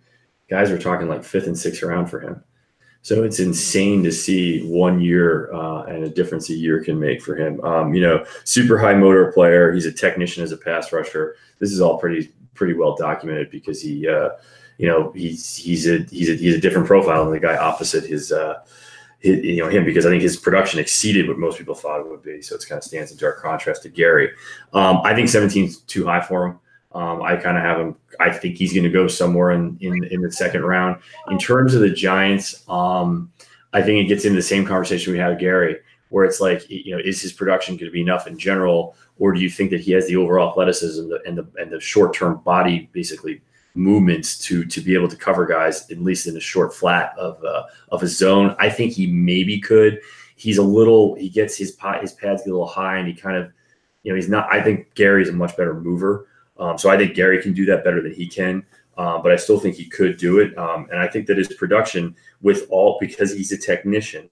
[0.49, 2.43] guys were talking like fifth and sixth round for him.
[3.03, 7.23] So it's insane to see one year uh, and a difference a year can make
[7.23, 7.63] for him.
[7.65, 9.73] Um, you know, super high motor player.
[9.73, 11.37] He's a technician as a pass rusher.
[11.59, 14.31] This is all pretty pretty well documented because he, uh,
[14.77, 18.05] you know, he's he's a he's a he's a different profile than the guy opposite
[18.05, 18.33] his.
[18.33, 18.63] Uh,
[19.21, 22.09] his, you know him because I think his production exceeded what most people thought it
[22.09, 22.41] would be.
[22.41, 24.31] So it's kind of stands in dark contrast to Gary.
[24.73, 26.59] Um, I think 17 is too high for him.
[26.93, 27.97] Um, I kind of have him.
[28.19, 31.01] I think he's going to go somewhere in, in in the second round.
[31.29, 33.33] In terms of the Giants, um,
[33.73, 35.77] I think it gets into the same conversation we had Gary,
[36.09, 39.33] where it's like, you know, is his production going to be enough in general, or
[39.33, 42.39] do you think that he has the overall athleticism and the and the short term
[42.39, 43.41] body basically
[43.77, 47.43] movements to to be able to cover guys at least in a short flat of
[47.45, 48.57] uh, of a zone?
[48.59, 50.01] I think he maybe could.
[50.35, 51.15] He's a little.
[51.15, 52.01] He gets his pot.
[52.01, 53.53] his pads get a little high, and he kind of,
[54.03, 54.53] you know, he's not.
[54.53, 56.27] I think Gary's a much better mover.
[56.61, 58.65] Um, so I think Gary can do that better than he can.
[58.97, 60.57] Uh, but I still think he could do it.
[60.59, 64.29] Um, and I think that his production, with all because he's a technician,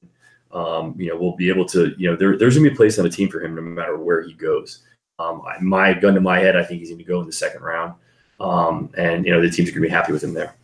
[0.52, 2.76] um, you know, will be able to, you know, there, there's going to be a
[2.76, 4.82] place on the team for him no matter where he goes.
[5.18, 7.62] Um, my gun to my head, I think he's going to go in the second
[7.62, 7.94] round.
[8.40, 10.54] Um, and you know, the teams are going to be happy with him there.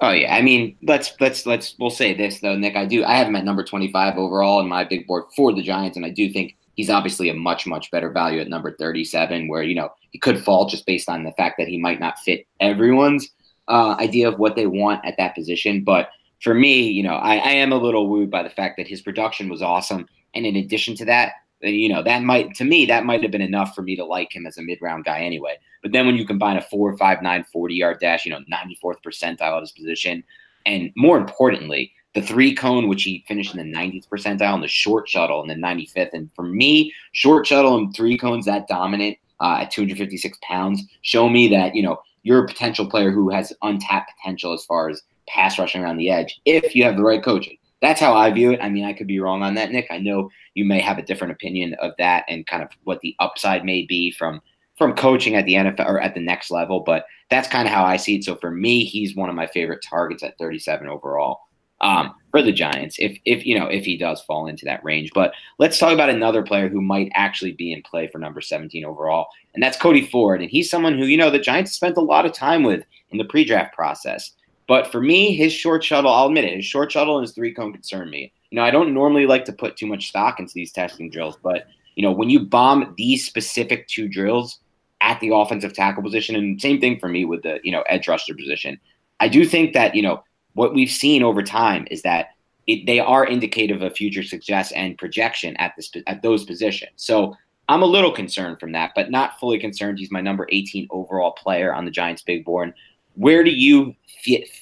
[0.00, 2.76] Oh yeah, I mean, let's let's let's we'll say this though, Nick.
[2.76, 5.52] I do I have him at number twenty five overall in my big board for
[5.52, 8.74] the Giants, and I do think he's obviously a much much better value at number
[8.76, 12.00] 37 where you know he could fall just based on the fact that he might
[12.00, 13.28] not fit everyone's
[13.66, 15.84] uh, idea of what they want at that position.
[15.84, 16.08] But
[16.40, 19.02] for me you know I, I, am a little wooed by the fact that his
[19.02, 20.06] production was awesome.
[20.34, 21.32] And in addition to that
[21.64, 24.04] uh, you know that might to me that might have been enough for me to
[24.04, 25.58] like him as a mid-round guy anyway.
[25.82, 29.02] But then when you combine a 4 5 9 40 yard dash you know 94th
[29.04, 30.22] percentile of his position
[30.64, 34.68] and more importantly the three cone, which he finished in the 90th percentile, and the
[34.68, 36.12] short shuttle in the 95th.
[36.12, 41.28] And for me, short shuttle and three cones that dominant uh, at 256 pounds show
[41.28, 45.02] me that you know you're a potential player who has untapped potential as far as
[45.28, 47.56] pass rushing around the edge if you have the right coaching.
[47.80, 48.60] That's how I view it.
[48.60, 49.86] I mean, I could be wrong on that, Nick.
[49.90, 53.14] I know you may have a different opinion of that and kind of what the
[53.20, 54.40] upside may be from
[54.76, 57.84] from coaching at the NFL or at the next level, but that's kind of how
[57.84, 58.24] I see it.
[58.24, 61.40] So for me, he's one of my favorite targets at 37 overall
[61.80, 65.10] um, for the Giants if if you know if he does fall into that range.
[65.14, 68.84] But let's talk about another player who might actually be in play for number 17
[68.84, 70.40] overall, and that's Cody Ford.
[70.40, 73.18] And he's someone who you know the Giants spent a lot of time with in
[73.18, 74.32] the pre-draft process.
[74.66, 77.54] But for me, his short shuttle, I'll admit it, his short shuttle and his three
[77.54, 78.32] cone concern me.
[78.50, 81.38] You know, I don't normally like to put too much stock into these testing drills,
[81.42, 84.60] but you know, when you bomb these specific two drills
[85.00, 88.06] at the offensive tackle position, and same thing for me with the you know edge
[88.06, 88.78] rusher position,
[89.20, 90.22] I do think that you know
[90.58, 92.30] what we've seen over time is that
[92.66, 96.90] it, they are indicative of future success and projection at this at those positions.
[96.96, 97.36] So
[97.68, 100.00] I'm a little concerned from that, but not fully concerned.
[100.00, 102.74] He's my number 18 overall player on the Giants' big board.
[103.14, 103.94] Where do you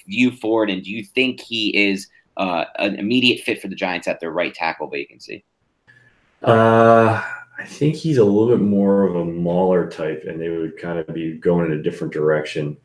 [0.07, 4.07] view Ford, and do you think he is uh, an immediate fit for the Giants
[4.07, 5.45] at their right tackle vacancy?
[6.43, 7.25] Uh,
[7.59, 10.99] I think he's a little bit more of a mauler type, and they would kind
[10.99, 12.77] of be going in a different direction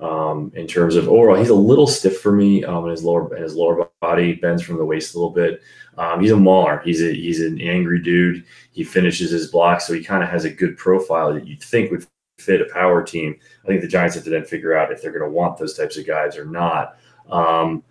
[0.00, 1.36] um, in terms of overall.
[1.36, 4.62] He's a little stiff for me um, in his lower in his lower body, bends
[4.62, 5.62] from the waist a little bit.
[5.98, 6.82] Um, he's a mauler.
[6.84, 8.44] He's a he's an angry dude.
[8.72, 11.90] He finishes his blocks, so he kind of has a good profile that you'd think
[11.90, 12.06] would
[12.38, 13.36] fit a power team.
[13.64, 15.76] I think the Giants have to then figure out if they're going to want those
[15.76, 16.98] types of guys or not.
[17.30, 17.82] Um,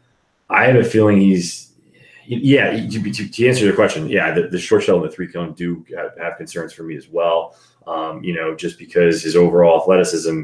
[0.49, 1.73] I have a feeling he's
[2.27, 5.27] yeah, to, to, to, answer your question, yeah, the, the, short shell and the three
[5.27, 7.55] cone do have, have concerns for me as well.
[7.85, 10.41] Um, you know, just because his overall athleticism,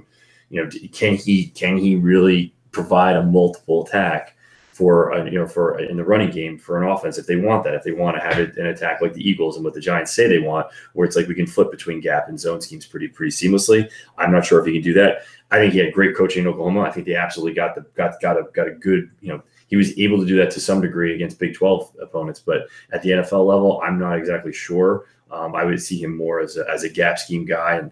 [0.51, 4.35] you know, can he can he really provide a multiple attack
[4.71, 7.63] for a, you know for in the running game for an offense if they want
[7.63, 9.81] that if they want to have it, an attack like the Eagles and what the
[9.81, 12.85] Giants say they want, where it's like we can flip between gap and zone schemes
[12.85, 13.89] pretty pretty seamlessly.
[14.17, 15.23] I'm not sure if he can do that.
[15.51, 16.81] I think he had great coaching in Oklahoma.
[16.81, 19.77] I think they absolutely got the got got a got a good you know he
[19.77, 22.41] was able to do that to some degree against Big 12 opponents.
[22.41, 25.05] But at the NFL level, I'm not exactly sure.
[25.31, 27.77] Um, I would see him more as a, as a gap scheme guy.
[27.77, 27.89] And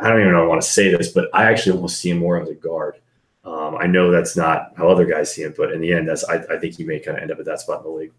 [0.00, 2.18] I don't even know I want to say this, but I actually almost see him
[2.18, 2.96] more as a guard.
[3.44, 6.24] Um, I know that's not how other guys see him, but in the end, that's
[6.24, 8.12] I, I think he may kind of end up at that spot in the league.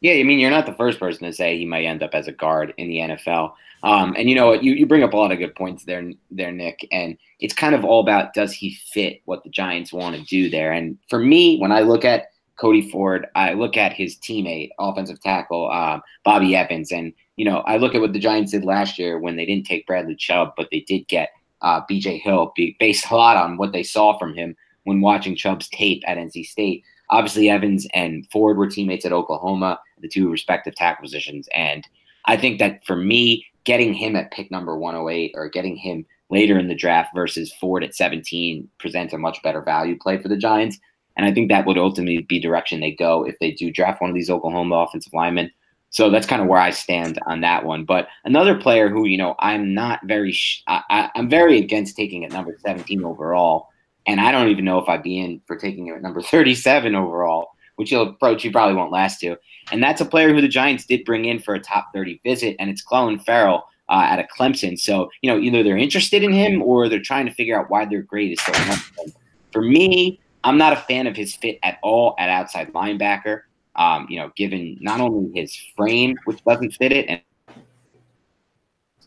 [0.00, 2.28] Yeah, I mean, you're not the first person to say he might end up as
[2.28, 3.54] a guard in the NFL.
[3.82, 4.62] Um, and you know what?
[4.62, 6.86] You, you bring up a lot of good points there, there, Nick.
[6.92, 10.50] And it's kind of all about does he fit what the Giants want to do
[10.50, 10.72] there?
[10.72, 15.20] And for me, when I look at Cody Ford, I look at his teammate, offensive
[15.20, 18.98] tackle um, Bobby Evans, and you know I look at what the Giants did last
[18.98, 21.30] year when they didn't take Bradley Chubb, but they did get
[21.62, 22.18] uh, B.J.
[22.18, 26.18] Hill, based a lot on what they saw from him when watching Chubb's tape at
[26.18, 26.84] NC State.
[27.10, 31.86] Obviously, Evans and Ford were teammates at Oklahoma, the two respective tackle positions, and
[32.26, 36.58] I think that for me, getting him at pick number 108 or getting him later
[36.58, 40.36] in the draft versus Ford at 17 presents a much better value play for the
[40.36, 40.78] Giants.
[41.18, 44.08] And I think that would ultimately be direction they go if they do draft one
[44.08, 45.50] of these Oklahoma offensive linemen.
[45.90, 47.84] So that's kind of where I stand on that one.
[47.84, 52.24] But another player who, you know, I'm not very, sh- I, am very against taking
[52.24, 53.68] at number 17 overall.
[54.06, 56.94] And I don't even know if I'd be in for taking him at number 37
[56.94, 59.36] overall, which he'll approach, he probably won't last to.
[59.72, 62.56] And that's a player who the Giants did bring in for a top 30 visit,
[62.58, 64.78] and it's Clelin Ferrell uh, out of Clemson.
[64.78, 67.84] So, you know, either they're interested in him or they're trying to figure out why
[67.84, 68.52] their grade is so.
[69.52, 73.42] For me, I'm not a fan of his fit at all at outside linebacker.
[73.76, 77.20] Um, you know, given not only his frame, which doesn't fit it, and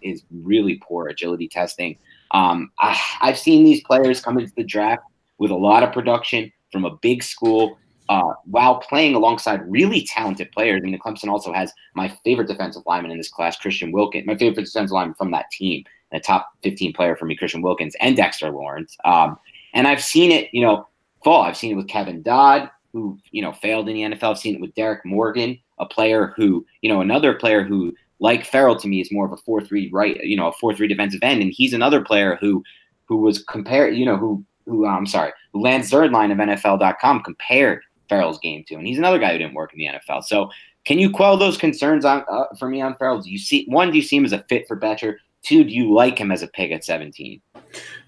[0.02, 1.98] is really poor agility testing.
[2.32, 5.04] Um, I, have seen these players come into the draft
[5.38, 7.78] with a lot of production from a big school
[8.10, 10.82] uh, while playing alongside really talented players.
[10.84, 14.36] I mean, Clemson also has my favorite defensive lineman in this class, Christian Wilkins, my
[14.36, 18.16] favorite defensive lineman from that team, the top 15 player for me, Christian Wilkins, and
[18.16, 18.98] Dexter Lawrence.
[19.06, 19.38] Um,
[19.74, 20.88] and I've seen it, you know,
[21.24, 21.44] fall.
[21.44, 24.32] I've seen it with Kevin Dodd, who you know failed in the NFL.
[24.32, 28.46] I've seen it with Derrick Morgan, a player who you know another player who like
[28.46, 30.88] Ferrell to me is more of a four three right, you know, a four three
[30.88, 32.64] defensive end, and he's another player who
[33.06, 38.40] who was compared, you know, who who I'm sorry, Lance Zierlein of NFL.com compared Ferrell's
[38.40, 40.24] game to, and he's another guy who didn't work in the NFL.
[40.24, 40.50] So.
[40.84, 43.22] Can you quell those concerns on, uh, for me on Ferrell?
[43.22, 43.92] Do you see one?
[43.92, 45.18] Do you see him as a fit for Bettcher?
[45.44, 47.42] Two, do you like him as a pick at 17?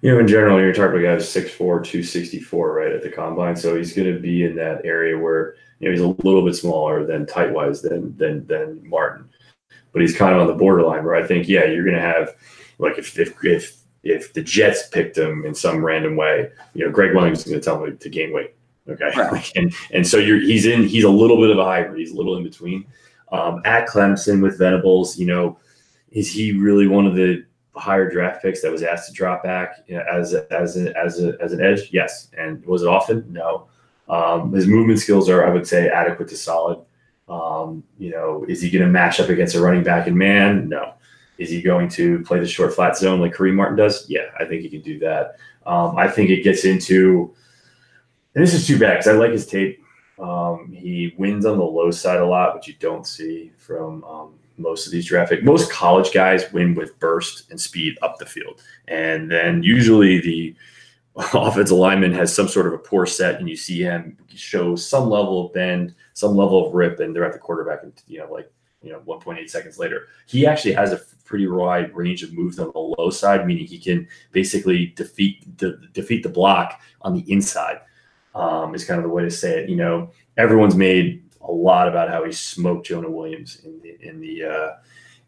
[0.01, 3.55] You know, in general, you're talking about guys 6'4, 264, right, at the combine.
[3.55, 6.55] So he's going to be in that area where, you know, he's a little bit
[6.55, 9.29] smaller than tight wise than, than, than Martin.
[9.91, 12.35] But he's kind of on the borderline where I think, yeah, you're going to have,
[12.77, 16.91] like, if, if, if, if the Jets picked him in some random way, you know,
[16.91, 18.53] Gregg Williams is going to tell him to gain weight.
[18.87, 19.11] Okay.
[19.15, 19.51] Right.
[19.55, 21.99] and, and so you're, he's in, he's a little bit of a hybrid.
[21.99, 22.85] He's a little in between.
[23.31, 25.57] Um, at Clemson with Venables, you know,
[26.13, 27.43] is he really one of the
[27.75, 31.61] higher draft picks that was asked to drop back as as as a, as an
[31.61, 31.89] edge?
[31.91, 32.29] Yes.
[32.37, 33.25] And was it often?
[33.31, 33.67] No.
[34.07, 36.79] Um, his movement skills are, I would say, adequate to solid.
[37.27, 40.69] Um, you know, is he going to match up against a running back in man?
[40.69, 40.93] No.
[41.37, 44.07] Is he going to play the short flat zone like Kareem Martin does?
[44.09, 45.37] Yeah, I think he can do that.
[45.65, 47.33] Um, I think it gets into,
[48.35, 49.83] and this is too bad because I like his tape.
[50.19, 54.33] Um, he wins on the low side a lot, which you don't see from um,
[54.57, 55.43] most of these traffic.
[55.43, 58.61] Most college guys win with burst and speed up the field.
[58.87, 60.55] And then usually the
[61.15, 65.09] offensive lineman has some sort of a poor set and you see him show some
[65.09, 68.31] level of bend, some level of rip, and they're at the quarterback and you know,
[68.31, 68.51] like
[68.81, 70.07] you know, 1.8 seconds later.
[70.27, 73.79] He actually has a pretty wide range of moves on the low side, meaning he
[73.79, 77.79] can basically defeat the defeat the block on the inside.
[78.35, 79.69] Um, is kind of the way to say it.
[79.69, 84.19] You know, everyone's made a lot about how he smoked Jonah Williams in the in
[84.19, 84.71] the uh,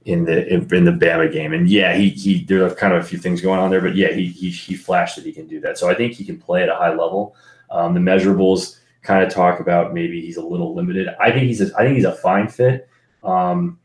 [0.05, 1.53] in the in the Bama game.
[1.53, 3.95] And yeah, he he there are kind of a few things going on there, but
[3.95, 5.77] yeah, he he he flashed that he can do that.
[5.77, 7.35] So I think he can play at a high level.
[7.69, 11.09] Um, the measurables kind of talk about maybe he's a little limited.
[11.19, 12.87] I think he's a, I think he's a fine fit.
[13.23, 13.79] Um,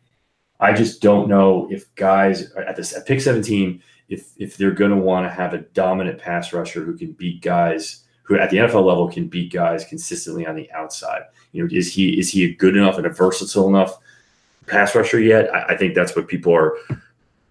[0.61, 4.91] I just don't know if guys at this at pick 17 if if they're going
[4.91, 8.59] to want to have a dominant pass rusher who can beat guys who at the
[8.59, 11.23] NFL level can beat guys consistently on the outside.
[11.51, 13.99] You know, is he is he a good enough and a versatile enough
[14.69, 15.53] pass rusher yet?
[15.53, 16.77] I, I think that's what people are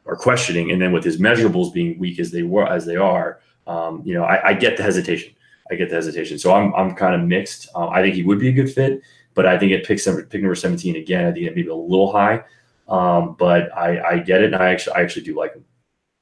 [0.05, 0.71] are questioning.
[0.71, 4.13] And then with his measurables being weak as they were as they are, um, you
[4.13, 5.35] know, I, I, get the hesitation.
[5.69, 6.39] I get the hesitation.
[6.39, 7.67] So I'm I'm kind of mixed.
[7.75, 9.01] Um, I think he would be a good fit,
[9.33, 11.27] but I think it picks pick number 17 again.
[11.27, 12.41] I think it may be a little high.
[12.87, 15.65] Um, but I, I get it, and I actually I actually do like him.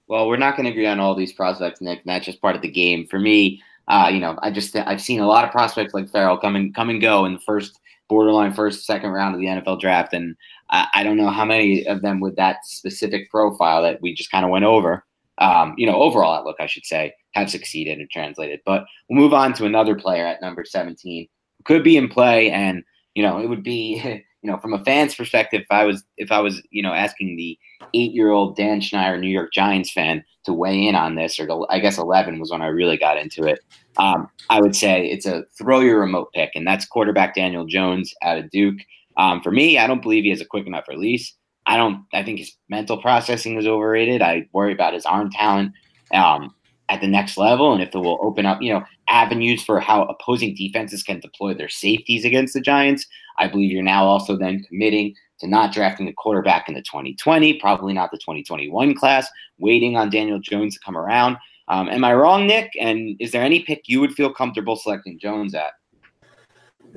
[0.08, 1.99] Well, we're not going to agree on all these prospects, Nick.
[1.99, 3.05] And that's just part of the game.
[3.05, 6.38] For me, uh, you know, I just I've seen a lot of prospects like Ferrell
[6.38, 7.79] come and come and go in the first
[8.09, 10.35] borderline first second round of the NFL draft, and
[10.69, 14.31] I, I don't know how many of them with that specific profile that we just
[14.31, 15.05] kind of went over.
[15.39, 18.59] Um, you know, overall outlook, I should say, have succeeded and translated.
[18.65, 21.27] But we'll move on to another player at number 17
[21.67, 22.83] could be in play, and
[23.13, 26.31] you know, it would be you know, from a fan's perspective, if I was if
[26.31, 27.57] I was you know asking the
[27.93, 31.47] eight year old Dan Schneier New York Giants fan to weigh in on this, or
[31.47, 33.59] to, I guess eleven was when I really got into it.
[33.97, 38.13] Um, I would say it's a throw your remote pick, and that's quarterback Daniel Jones
[38.21, 38.79] out of Duke.
[39.17, 41.33] Um, for me, I don't believe he has a quick enough release.
[41.65, 42.05] I don't.
[42.13, 44.21] I think his mental processing is overrated.
[44.21, 45.73] I worry about his arm talent.
[46.13, 46.53] Um,
[46.89, 50.03] at the next level and if it will open up, you know, avenues for how
[50.03, 53.05] opposing defenses can deploy their safeties against the Giants.
[53.38, 57.55] I believe you're now also then committing to not drafting a quarterback in the 2020,
[57.59, 59.27] probably not the 2021 class,
[59.59, 61.38] waiting on Daniel Jones to come around.
[61.67, 62.71] Um, am I wrong, Nick?
[62.79, 65.73] And is there any pick you would feel comfortable selecting Jones at?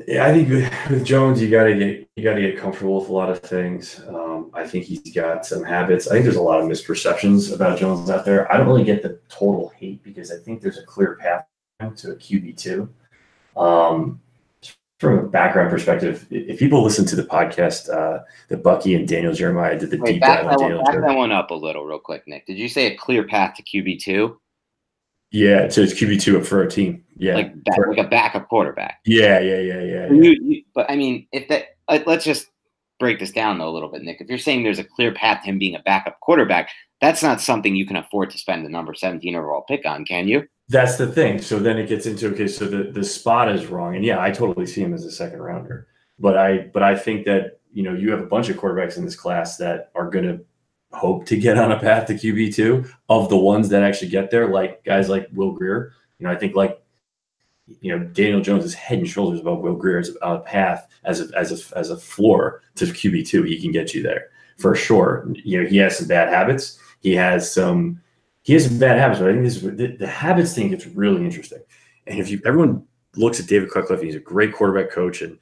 [0.07, 3.09] Yeah, I think with, Jones, you got to get you got to get comfortable with
[3.09, 4.01] a lot of things.
[4.09, 6.09] Um, I think he's got some habits.
[6.09, 8.51] I think there's a lot of misperceptions about Jones out there.
[8.53, 11.47] I don't really get the total hate because I think there's a clear path
[11.81, 12.89] to a QB two.
[13.57, 14.21] Um,
[14.99, 19.33] from a background perspective, if people listen to the podcast uh, that Bucky and Daniel
[19.33, 21.99] Jeremiah did the Wait, deep dive on Daniel back that one up a little, real
[21.99, 22.47] quick, Nick.
[22.47, 24.40] Did you say a clear path to QB two?
[25.33, 27.05] Yeah, so it's QB two for a team.
[27.17, 29.01] Yeah, like back, like a backup quarterback.
[29.05, 30.13] Yeah, yeah, yeah, yeah.
[30.13, 31.77] You, you, but I mean, if that
[32.07, 32.49] let's just
[32.99, 34.21] break this down though a little bit, Nick.
[34.21, 36.71] If you're saying there's a clear path to him being a backup quarterback,
[37.01, 40.29] that's not something you can afford to spend the number 17 overall pick on, can
[40.29, 40.47] you?
[40.69, 41.41] That's the thing.
[41.41, 44.31] So then it gets into okay, so the the spot is wrong, and yeah, I
[44.31, 47.95] totally see him as a second rounder, but I but I think that you know
[47.95, 50.45] you have a bunch of quarterbacks in this class that are going to
[50.93, 54.31] hope to get on a path to QB two of the ones that actually get
[54.31, 55.93] there, like guys like Will Grier.
[56.19, 56.83] You know, I think like
[57.81, 61.21] you know Daniel Jones is head and shoulders above Will Grier as a path as
[61.21, 63.43] a as a as a floor to QB two.
[63.43, 64.29] He can get you there
[64.59, 65.29] for sure.
[65.45, 66.79] You know, he has some bad habits.
[67.01, 68.01] He has some
[68.43, 71.25] he has some bad habits, but I think this the, the habits thing gets really
[71.25, 71.63] interesting.
[72.07, 72.85] And if you everyone
[73.17, 75.39] looks at David Cutcliffe, he's a great quarterback coach and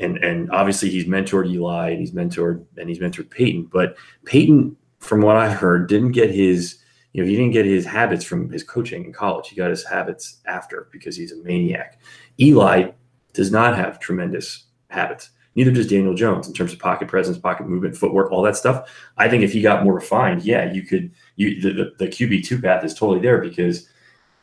[0.00, 3.68] and and obviously he's mentored Eli and he's mentored and he's mentored Peyton.
[3.72, 6.78] But Peyton from what I heard, didn't get his,
[7.12, 9.48] you know, he didn't get his habits from his coaching in college.
[9.48, 12.00] He got his habits after because he's a maniac.
[12.40, 12.90] Eli
[13.32, 15.30] does not have tremendous habits.
[15.54, 18.88] Neither does Daniel Jones in terms of pocket presence, pocket movement, footwork, all that stuff.
[19.16, 21.10] I think if he got more refined, yeah, you could.
[21.34, 23.88] You the, the, the QB two path is totally there because,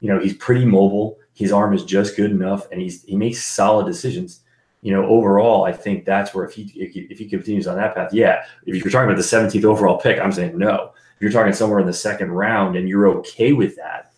[0.02, 1.18] you know, he's pretty mobile.
[1.34, 4.42] His arm is just good enough, and he's he makes solid decisions
[4.86, 8.14] you know, overall, I think that's where if he if he, continues on that path,
[8.14, 8.46] yeah.
[8.68, 10.92] If you're talking about the 17th overall pick, I'm saying no.
[11.16, 14.14] If you're talking somewhere in the second round and you're okay with that,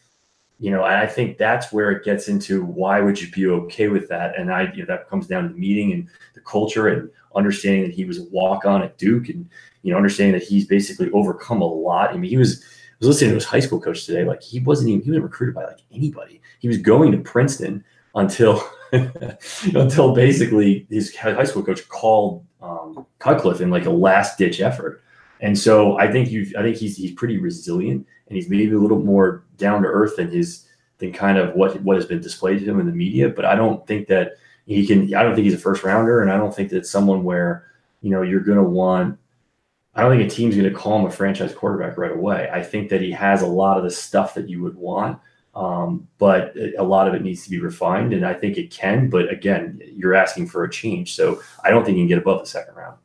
[0.59, 3.87] you know, and I think that's where it gets into why would you be okay
[3.87, 4.37] with that?
[4.37, 7.83] And I, you know, that comes down to the meeting and the culture and understanding
[7.83, 9.49] that he was a walk on at Duke and
[9.83, 12.09] you know understanding that he's basically overcome a lot.
[12.09, 14.25] I mean, he was I was listening to his high school coach today.
[14.25, 16.41] Like he wasn't even he wasn't recruited by like anybody.
[16.59, 18.69] He was going to Princeton until
[19.75, 25.01] until basically his high school coach called um, Cutcliffe in like a last ditch effort.
[25.39, 28.79] And so I think you I think he's he's pretty resilient and he's maybe a
[28.79, 30.67] little more down to earth than his
[30.97, 33.29] than kind of what what has been displayed to him in the media.
[33.29, 34.33] But I don't think that
[34.65, 35.13] he can.
[35.13, 37.65] I don't think he's a first rounder, and I don't think that someone where
[38.01, 39.17] you know you're going to want.
[39.95, 42.49] I don't think a team's going to call him a franchise quarterback right away.
[42.53, 45.19] I think that he has a lot of the stuff that you would want
[45.57, 49.09] um, but a lot of it needs to be refined, and I think it can.
[49.09, 52.41] But again, you're asking for a change, so I don't think you can get above
[52.41, 52.97] the second round.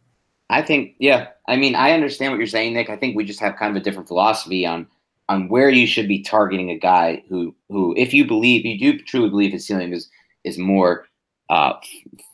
[0.51, 1.29] I think, yeah.
[1.49, 2.91] I mean, I understand what you're saying, Nick.
[2.91, 4.87] I think we just have kind of a different philosophy on
[5.31, 8.99] on where you should be targeting a guy who who, if you believe, you do
[8.99, 10.11] truly believe his ceiling is
[10.45, 11.07] is more
[11.49, 11.73] uh,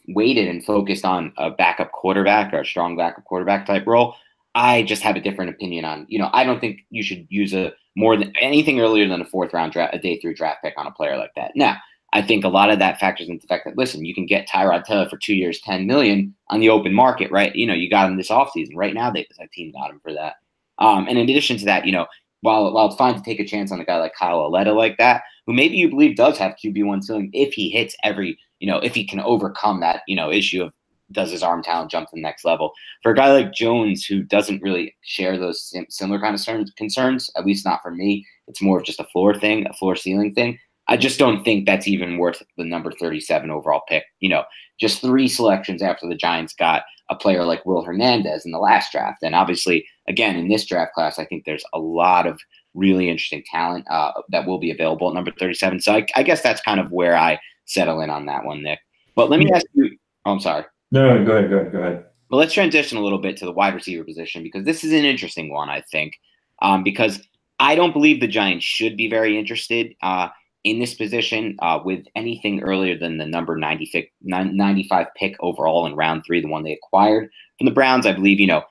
[0.08, 4.16] weighted and focused on a backup quarterback or a strong backup quarterback type role.
[4.54, 6.06] I just have a different opinion on.
[6.08, 9.26] You know, I don't think you should use a more than anything earlier than a
[9.26, 11.52] fourth round draft, a day through draft pick on a player like that.
[11.54, 11.76] Now,
[12.12, 14.48] I think a lot of that factors into the fact that listen, you can get
[14.48, 17.54] Tyrod Taylor for two years, ten million on the open market, right?
[17.54, 18.74] You know, you got him this offseason.
[18.74, 20.34] Right now, they that team got him for that.
[20.78, 22.06] Um, and in addition to that, you know,
[22.40, 24.96] while while it's fine to take a chance on a guy like Kyle Lauletta like
[24.98, 28.70] that, who maybe you believe does have QB one ceiling if he hits every, you
[28.70, 30.72] know, if he can overcome that, you know, issue of
[31.12, 32.72] does his arm talent jump to the next level?
[33.02, 37.46] For a guy like Jones, who doesn't really share those similar kind of concerns, at
[37.46, 40.58] least not for me, it's more of just a floor thing, a floor ceiling thing.
[40.88, 44.04] I just don't think that's even worth the number 37 overall pick.
[44.20, 44.44] You know,
[44.80, 48.92] just three selections after the Giants got a player like Will Hernandez in the last
[48.92, 49.18] draft.
[49.22, 52.40] And obviously, again, in this draft class, I think there's a lot of
[52.74, 55.80] really interesting talent uh, that will be available at number 37.
[55.80, 58.78] So I, I, guess that's kind of where I settle in on that one, Nick.
[59.14, 59.96] But let me ask you.
[60.24, 60.64] Oh, I'm sorry.
[60.90, 61.50] No, go ahead.
[61.50, 61.72] Go ahead.
[61.72, 62.04] Go ahead.
[62.30, 65.04] Well, let's transition a little bit to the wide receiver position because this is an
[65.04, 66.14] interesting one, I think,
[66.60, 67.20] um, because
[67.58, 70.28] I don't believe the Giants should be very interested uh,
[70.64, 75.96] in this position uh, with anything earlier than the number 95, 95 pick overall in
[75.96, 78.06] round three, the one they acquired from the Browns.
[78.06, 78.62] I believe, you know,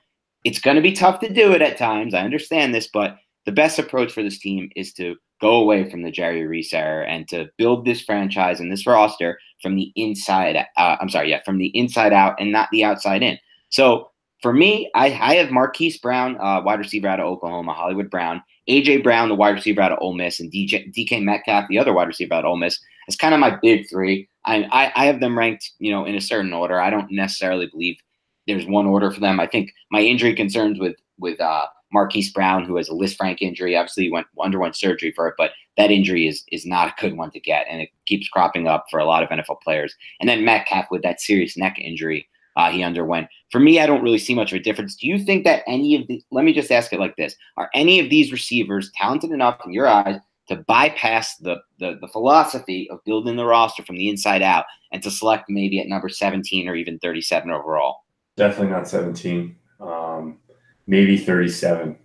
[0.44, 2.14] it's going to be tough to do it at times.
[2.14, 6.02] I understand this, but the best approach for this team is to go away from
[6.02, 10.56] the Jerry Reese era and to build this franchise and this roster from the inside.
[10.76, 13.38] Uh, I'm sorry, yeah, from the inside out and not the outside in.
[13.70, 18.10] So for me, I, I have Marquise Brown, uh, wide receiver out of Oklahoma, Hollywood
[18.10, 21.78] Brown, AJ Brown, the wide receiver out of Ole Miss, and DJ, DK Metcalf, the
[21.78, 22.78] other wide receiver out of Ole Miss.
[23.08, 24.28] It's kind of my big three.
[24.44, 26.80] I, I, I have them ranked, you know, in a certain order.
[26.80, 27.96] I don't necessarily believe
[28.46, 29.40] there's one order for them.
[29.40, 33.76] I think my injury concerns with with uh, Marquise Brown, who has a Lisfranc injury.
[33.76, 37.30] Obviously, went underwent surgery for it, but that injury is is not a good one
[37.30, 39.94] to get, and it keeps cropping up for a lot of NFL players.
[40.20, 42.28] And then Metcalf with that serious neck injury
[42.58, 43.28] uh, he underwent.
[43.50, 44.96] For me, I don't really see much of a difference.
[44.96, 46.20] Do you think that any of the?
[46.32, 49.72] Let me just ask it like this: Are any of these receivers talented enough in
[49.72, 50.16] your eyes
[50.48, 55.02] to bypass the, the the philosophy of building the roster from the inside out and
[55.04, 58.00] to select maybe at number 17 or even 37 overall?
[58.36, 59.54] Definitely not 17.
[59.80, 60.38] Um,
[60.88, 61.96] maybe 37.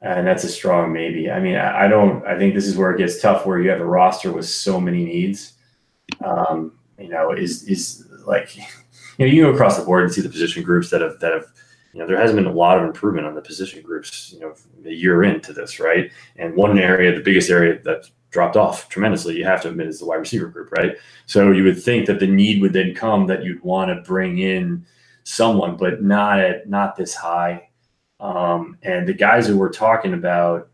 [0.00, 1.30] And that's a strong maybe.
[1.30, 3.68] I mean, I, I, don't, I think this is where it gets tough where you
[3.68, 5.54] have a roster with so many needs.
[6.24, 8.64] Um, you know, is, is like, you
[9.18, 11.46] know, you go across the board and see the position groups that have, that have,
[11.92, 14.54] you know, there hasn't been a lot of improvement on the position groups, you know,
[14.84, 16.12] a year into this, right?
[16.36, 19.98] And one area, the biggest area that's dropped off tremendously, you have to admit, is
[19.98, 20.94] the wide receiver group, right?
[21.24, 24.38] So you would think that the need would then come that you'd want to bring
[24.38, 24.84] in
[25.24, 27.65] someone, but not at not this high.
[28.20, 30.68] Um, and the guys that we're talking about,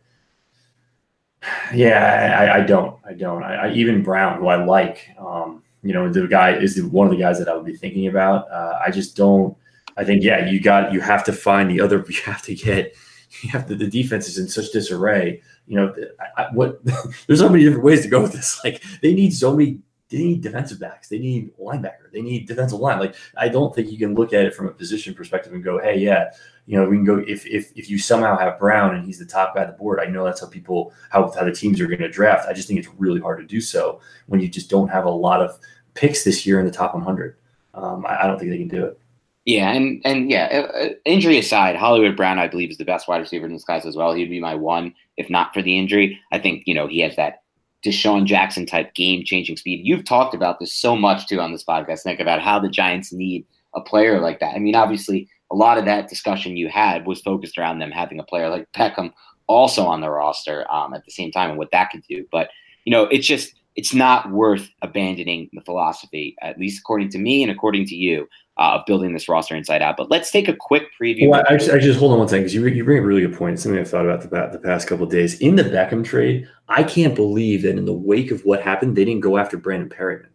[1.74, 3.42] yeah, I, I don't, I don't.
[3.42, 7.08] I, I, even Brown, who I like, um, you know, the guy is the, one
[7.08, 8.50] of the guys that I would be thinking about.
[8.50, 9.56] Uh, I just don't.
[9.96, 12.04] I think, yeah, you got, you have to find the other.
[12.08, 12.94] You have to get,
[13.42, 13.74] you have to.
[13.74, 15.42] The defense is in such disarray.
[15.66, 15.94] You know,
[16.36, 16.80] I, what?
[17.26, 18.60] there's so many different ways to go with this.
[18.62, 19.80] Like they need so many
[20.12, 21.08] they need defensive backs.
[21.08, 22.12] They need linebacker.
[22.12, 22.98] They need defensive line.
[22.98, 25.80] Like I don't think you can look at it from a position perspective and go,
[25.80, 26.30] hey, yeah,
[26.66, 29.26] you know, we can go if if if you somehow have Brown and he's the
[29.26, 30.00] top guy on the board.
[30.00, 32.48] I know that's how people how how the teams are going to draft.
[32.48, 35.10] I just think it's really hard to do so when you just don't have a
[35.10, 35.58] lot of
[35.94, 37.36] picks this year in the top 100.
[37.74, 38.98] Um, I, I don't think they can do it.
[39.44, 43.08] Yeah, and and yeah, uh, uh, injury aside, Hollywood Brown, I believe, is the best
[43.08, 44.12] wide receiver in this class as well.
[44.12, 46.20] He'd be my one if not for the injury.
[46.30, 47.41] I think you know he has that
[47.84, 49.84] DeSean Jackson type game changing speed.
[49.84, 53.12] You've talked about this so much too on this podcast, Nick, about how the Giants
[53.12, 54.54] need a player like that.
[54.54, 58.18] I mean, obviously, a lot of that discussion you had was focused around them having
[58.18, 59.12] a player like Beckham
[59.48, 62.24] also on the roster um, at the same time and what that could do.
[62.30, 62.48] But,
[62.84, 67.42] you know, it's just, it's not worth abandoning the philosophy, at least according to me
[67.42, 68.28] and according to you,
[68.58, 69.96] uh, of building this roster inside out.
[69.96, 71.28] But let's take a quick preview.
[71.28, 73.22] Well, I, just, I just hold on one second because you, you bring a really
[73.22, 73.58] good point.
[73.58, 75.40] Something I've thought about the, the past couple days.
[75.40, 79.04] In the Beckham trade, I can't believe that in the wake of what happened, they
[79.04, 80.28] didn't go after Brandon Perriman.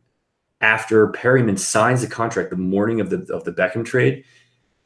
[0.61, 4.23] After Perriman signs the contract the morning of the of the Beckham trade,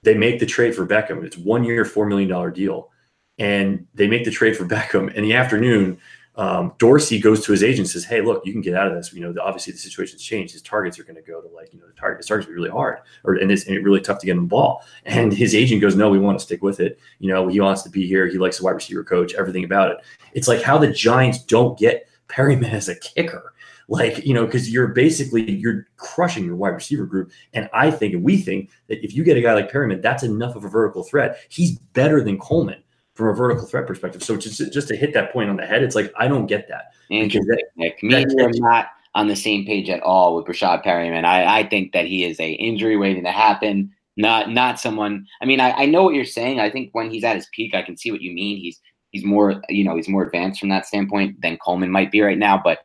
[0.04, 1.24] they make the trade for Beckham.
[1.26, 2.90] It's one year, four million dollar deal,
[3.38, 5.14] and they make the trade for Beckham.
[5.14, 6.00] In the afternoon,
[6.36, 8.94] um, Dorsey goes to his agent and says, "Hey, look, you can get out of
[8.94, 9.12] this.
[9.14, 10.54] You know, obviously the situation's changed.
[10.54, 12.20] His targets are going to go to like, you know, the target.
[12.20, 14.44] His targets are really hard, or and it's, and it's really tough to get him
[14.44, 17.00] the ball." And his agent goes, "No, we want to stick with it.
[17.20, 18.28] You know, he wants to be here.
[18.28, 19.34] He likes the wide receiver coach.
[19.34, 19.98] Everything about it.
[20.34, 23.54] It's like how the Giants don't get Perriman as a kicker."
[23.90, 27.30] Like, you know, because you're basically you're crushing your wide receiver group.
[27.54, 30.24] And I think and we think that if you get a guy like Perriman, that's
[30.24, 31.40] enough of a vertical threat.
[31.50, 32.82] He's better than Coleman
[33.22, 34.24] from a vertical threat perspective.
[34.24, 36.68] So just just to hit that point on the head, it's like I don't get
[36.70, 36.94] that.
[37.10, 38.02] Interesting, Nick.
[38.02, 41.26] Me and you are not on the same page at all with Breshad Perriman.
[41.26, 43.92] I, I think that he is a injury waiting to happen.
[44.18, 45.28] Not not someone.
[45.42, 46.60] I mean, I, I know what you're saying.
[46.60, 48.58] I think when he's at his peak, I can see what you mean.
[48.58, 52.22] He's he's more you know he's more advanced from that standpoint than Coleman might be
[52.22, 52.60] right now.
[52.62, 52.80] But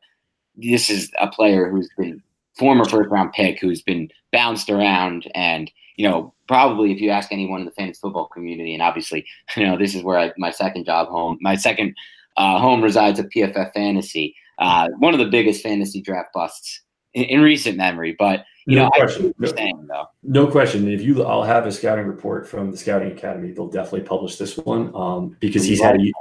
[0.55, 2.22] this is a player who's been
[2.57, 7.32] former first round pick who's been bounced around and you know probably if you ask
[7.32, 9.26] anyone in the fantasy football community and obviously
[9.57, 11.94] you know this is where I, my second job home my second
[12.36, 16.82] uh, home resides at pff fantasy uh, one of the biggest fantasy draft busts
[17.14, 19.34] in, in recent memory but you no know question.
[19.38, 20.07] No, saying, though.
[20.24, 20.88] no question.
[20.88, 23.53] If you, I'll have a scouting report from the Scouting Academy.
[23.53, 26.12] They'll definitely publish this one um, because he's had a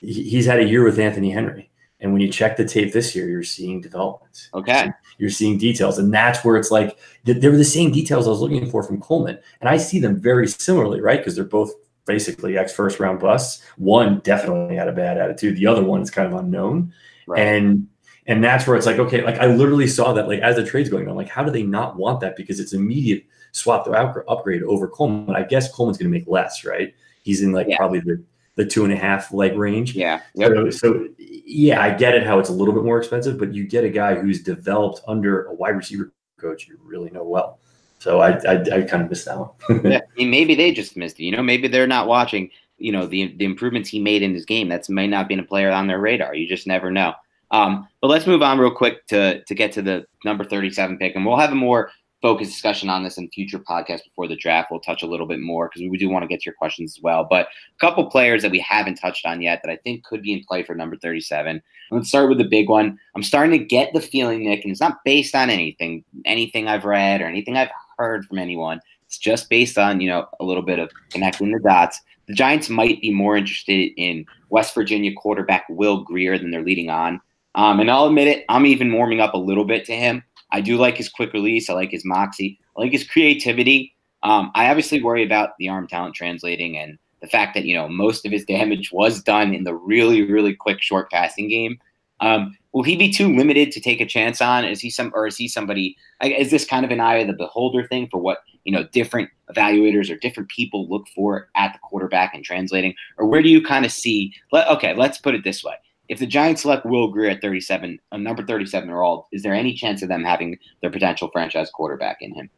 [0.00, 1.70] he's had a year with Anthony Henry,
[2.02, 4.48] and when you check the tape this year, you're seeing developments.
[4.52, 8.26] okay You're seeing details, and that's where it's like th- they were the same details
[8.26, 11.18] I was looking for from Coleman, and I see them very similarly, right?
[11.20, 11.72] Because they're both
[12.04, 13.64] basically ex first round busts.
[13.78, 15.56] One definitely had a bad attitude.
[15.56, 16.92] The other one is kind of unknown,
[17.26, 17.40] right.
[17.40, 17.86] and
[18.26, 20.88] and that's where it's like okay like i literally saw that like as the trade's
[20.88, 23.90] going on like how do they not want that because it's immediate swap to
[24.28, 26.94] upgrade over coleman i guess coleman's going to make less right
[27.24, 27.76] he's in like Yeah.
[27.78, 28.22] probably the
[28.56, 30.52] the two and a half leg range yeah yep.
[30.52, 33.66] so, so yeah i get it how it's a little bit more expensive but you
[33.66, 37.58] get a guy who's developed under a wide receiver coach you really know well
[37.98, 39.50] so i i, I kind of missed that one
[39.84, 40.00] yeah.
[40.16, 41.24] Maybe they just missed it.
[41.24, 42.50] You know, maybe they're not watching.
[42.78, 44.68] You know, the the improvements he made in his game.
[44.68, 46.34] That's may not be a player on their radar.
[46.34, 47.14] You just never know.
[47.50, 50.98] Um, but let's move on real quick to to get to the number thirty seven
[50.98, 51.90] pick, and we'll have a more
[52.22, 54.70] focused discussion on this in future podcasts before the draft.
[54.70, 56.96] We'll touch a little bit more because we do want to get to your questions
[56.96, 57.26] as well.
[57.28, 60.32] But a couple players that we haven't touched on yet that I think could be
[60.32, 61.60] in play for number thirty seven.
[61.90, 62.98] Let's start with the big one.
[63.14, 66.84] I'm starting to get the feeling, Nick, and it's not based on anything, anything I've
[66.84, 68.80] read or anything I've heard from anyone.
[69.06, 72.00] It's just based on, you know, a little bit of connecting the dots.
[72.28, 76.88] The Giants might be more interested in West Virginia quarterback Will Grier than they're leading
[76.88, 77.20] on.
[77.54, 80.22] Um, and I'll admit it, I'm even warming up a little bit to him.
[80.52, 81.68] I do like his quick release.
[81.68, 82.58] I like his moxie.
[82.76, 83.94] I like his creativity.
[84.22, 87.88] Um, I obviously worry about the arm talent translating and the fact that, you know,
[87.88, 91.78] most of his damage was done in the really, really quick short passing game.
[92.20, 94.64] Um, will he be too limited to take a chance on?
[94.64, 95.96] Is he some, or is he somebody?
[96.22, 99.28] Is this kind of an eye of the beholder thing for what you know different
[99.50, 103.60] evaluators or different people look for at the quarterback and translating, or where do you
[103.60, 104.32] kind of see?
[104.52, 105.74] Let, okay, let's put it this way:
[106.08, 109.54] if the Giants select Will Grier at 37, a number 37 or all, is there
[109.54, 112.50] any chance of them having their potential franchise quarterback in him?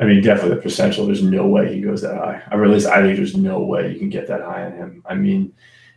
[0.00, 1.06] I mean, definitely the potential.
[1.06, 2.42] There's no way he goes that high.
[2.50, 5.02] I really, I think there's no way you can get that high on him.
[5.06, 5.52] I mean,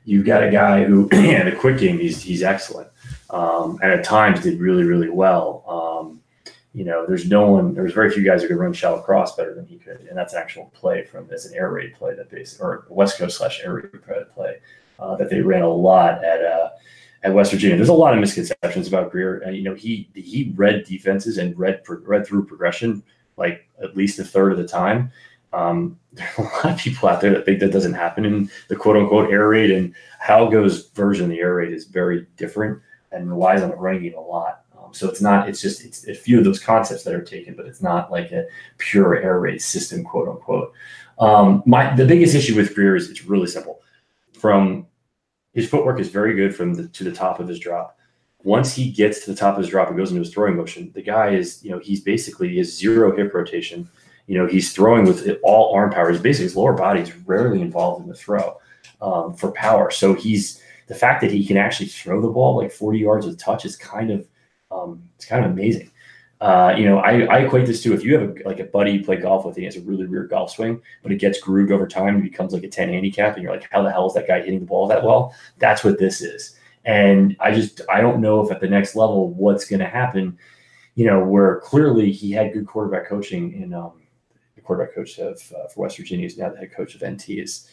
[0.05, 2.89] you've got a guy who, in the quick game, he's he's excellent,
[3.29, 5.63] um, and at times did really really well.
[5.67, 6.21] Um,
[6.73, 7.75] you know, there's no one.
[7.75, 10.33] There's very few guys who could run shallow cross better than he could, and that's
[10.33, 13.61] an actual play from as an air raid play that base or West Coast slash
[13.63, 14.57] air raid play
[15.01, 16.43] uh, that they ran a lot at.
[16.43, 16.69] Uh,
[17.23, 19.47] at West Virginia, there's a lot of misconceptions about Grier.
[19.51, 23.03] You know, he he read defenses and read read through progression
[23.37, 25.11] like at least a third of the time.
[25.53, 28.49] Um, there are a lot of people out there that think that doesn't happen in
[28.69, 32.81] the quote unquote air raid, and Holgo's version of the air raid is very different
[33.11, 34.63] and relies on the running game a lot.
[34.77, 37.55] Um, so it's not, it's just, it's a few of those concepts that are taken,
[37.55, 38.45] but it's not like a
[38.77, 40.73] pure air raid system, quote unquote.
[41.19, 43.81] Um, my the biggest issue with Grier is it's really simple.
[44.33, 44.87] From
[45.53, 47.97] his footwork is very good from the to the top of his drop
[48.43, 50.91] once he gets to the top of his drop and goes into his throwing motion,
[50.93, 53.87] the guy is, you know, he's basically he has zero hip rotation.
[54.27, 56.09] You know, he's throwing with all arm power.
[56.09, 58.57] His basically his lower body is rarely involved in the throw
[59.01, 59.91] um, for power.
[59.91, 63.37] So he's the fact that he can actually throw the ball like 40 yards with
[63.37, 64.27] touch is kind of
[64.71, 65.90] um, it's kind of amazing.
[66.41, 68.93] Uh, you know, I, I equate this to if you have a, like a buddy
[68.93, 71.71] you play golf with, he has a really weird golf swing, but it gets grooved
[71.71, 74.15] over time and becomes like a 10 handicap, and you're like, how the hell is
[74.15, 75.35] that guy hitting the ball that well?
[75.59, 76.57] That's what this is.
[76.83, 80.37] And I just I don't know if at the next level what's going to happen.
[80.95, 84.01] You know, where clearly he had good quarterback coaching And um,
[84.55, 87.29] the quarterback coach of uh, for West Virginia is now the head coach of NT
[87.29, 87.69] is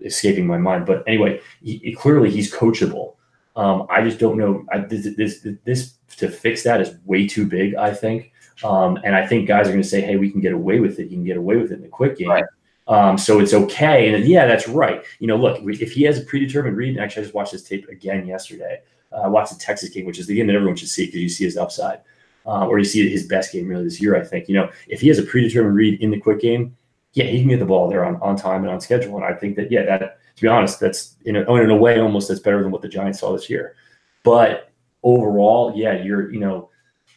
[0.00, 0.86] escaping my mind.
[0.86, 3.16] But anyway, he, he- clearly he's coachable.
[3.58, 4.64] Um, I just don't know.
[4.72, 7.74] I, this, this this to fix that is way too big.
[7.74, 8.32] I think,
[8.62, 11.00] um, and I think guys are going to say, "Hey, we can get away with
[11.00, 11.10] it.
[11.10, 12.44] You can get away with it in the quick game." Right.
[12.86, 14.14] Um, so it's okay.
[14.14, 15.04] And yeah, that's right.
[15.18, 17.64] You know, look, if he has a predetermined read, and actually I just watched this
[17.64, 18.80] tape again yesterday.
[19.12, 21.20] Uh, I watched the Texas game, which is the game that everyone should see because
[21.20, 22.00] you see his upside,
[22.46, 24.16] uh, or you see his best game really this year.
[24.16, 24.48] I think.
[24.48, 26.76] You know, if he has a predetermined read in the quick game,
[27.14, 29.16] yeah, he can get the ball there on, on time and on schedule.
[29.16, 31.98] And I think that yeah, that to be honest, that's in a, in a way
[31.98, 33.74] almost that's better than what the Giants saw this year.
[34.22, 34.70] But
[35.02, 36.70] overall, yeah, you're you know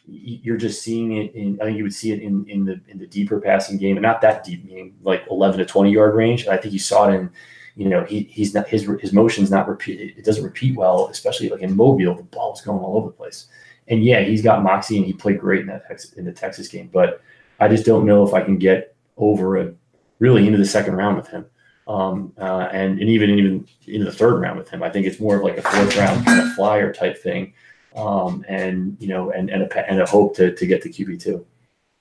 [0.06, 2.98] you're just seeing it in I think you would see it in in the in
[2.98, 6.48] the deeper passing game and not that deep meaning like 11 to 20 yard range.
[6.48, 7.30] I think you saw it in
[7.76, 11.48] you know he he's not his his motion's not repeat it doesn't repeat well, especially
[11.48, 13.46] like in Mobile, the ball going all over the place.
[13.86, 15.84] And yeah, he's got moxie and he played great in that
[16.16, 17.20] in the Texas game, but
[17.60, 19.72] I just don't know if I can get over a
[20.18, 21.46] really into the second round with him.
[21.88, 24.82] Um, uh, and, and even even into the third round with him.
[24.82, 27.54] I think it's more of like a fourth round kind of flyer type thing.
[27.96, 31.22] um, and you know, and and a, and a hope to to get the QB
[31.22, 31.44] two.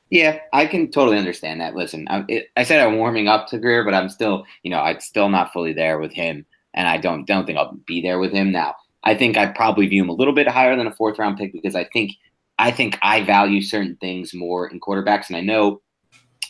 [0.10, 1.76] Yeah, I can totally understand that.
[1.76, 4.80] Listen, I, it, I said I'm warming up to Grier, but I'm still, you know,
[4.80, 8.20] I'm still not fully there with him, and I don't don't think I'll be there
[8.20, 8.76] with him now.
[9.04, 11.54] I think I probably view him a little bit higher than a fourth round pick
[11.54, 12.12] because I think
[12.60, 15.82] I think I value certain things more in quarterbacks, and I know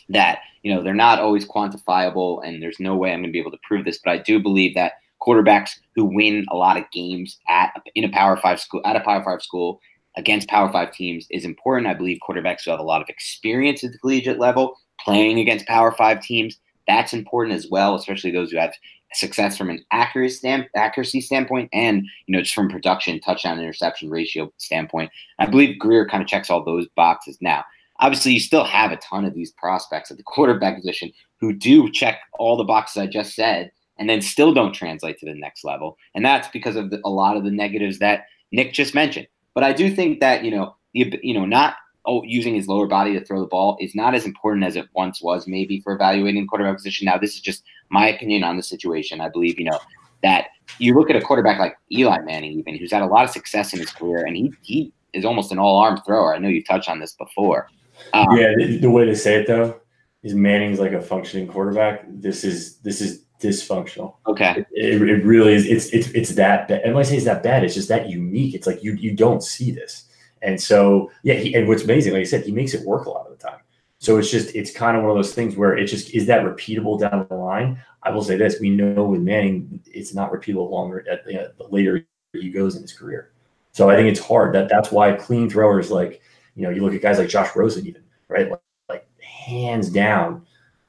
[0.08, 3.40] that you know they're not always quantifiable, and there's no way I'm going to be
[3.40, 6.84] able to prove this, but I do believe that quarterbacks who win a lot of
[6.92, 9.80] games at in a Power Five school at a Power Five school
[10.16, 11.88] against Power Five teams is important.
[11.88, 15.66] I believe quarterbacks who have a lot of experience at the collegiate level playing against
[15.66, 18.74] Power Five teams that's important as well, especially those who have
[19.14, 24.08] success from an accuracy, stand, accuracy standpoint and you know just from production touchdown interception
[24.08, 27.62] ratio standpoint i believe Grier kind of checks all those boxes now
[28.02, 31.90] obviously you still have a ton of these prospects at the quarterback position who do
[31.90, 35.64] check all the boxes i just said and then still don't translate to the next
[35.64, 35.96] level.
[36.14, 39.28] And that's because of the, a lot of the negatives that Nick just mentioned.
[39.54, 42.86] But I do think that, you know, you, you know, not oh, using his lower
[42.88, 45.92] body to throw the ball is not as important as it once was, maybe for
[45.92, 47.04] evaluating quarterback position.
[47.04, 49.20] Now, this is just my opinion on the situation.
[49.20, 49.78] I believe, you know,
[50.22, 50.46] that
[50.78, 53.72] you look at a quarterback like Eli Manning, even who's had a lot of success
[53.72, 56.34] in his career, and he he is almost an all arm thrower.
[56.34, 57.68] I know you touched on this before.
[58.12, 59.80] Um, yeah, the, the way to say it though
[60.22, 62.04] is Manning's like a functioning quarterback.
[62.08, 64.14] This is this is dysfunctional.
[64.26, 64.64] Okay.
[64.70, 65.66] It, it, really is.
[65.66, 66.82] It's it's it's that bad.
[66.82, 68.54] And when I say it's that bad, it's just that unique.
[68.54, 70.08] It's like you you don't see this.
[70.42, 73.10] And so yeah, he, and what's amazing, like I said, he makes it work a
[73.10, 73.60] lot of the time.
[73.98, 76.42] So it's just it's kind of one of those things where it just is that
[76.42, 77.82] repeatable down the line.
[78.02, 81.64] I will say this: we know with Manning, it's not repeatable longer at the, the
[81.68, 83.32] later he goes in his career.
[83.72, 84.54] So I think it's hard.
[84.54, 86.20] That that's why clean throwers like
[86.54, 90.46] you know you look at guys like Josh Rosen even right like, like hands down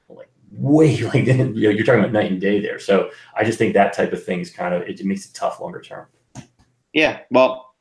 [0.08, 2.78] like way like you know, you're talking about night and day there.
[2.78, 5.60] So I just think that type of thing is kind of it, makes it tough
[5.60, 6.06] longer term.
[6.92, 7.74] Yeah, well,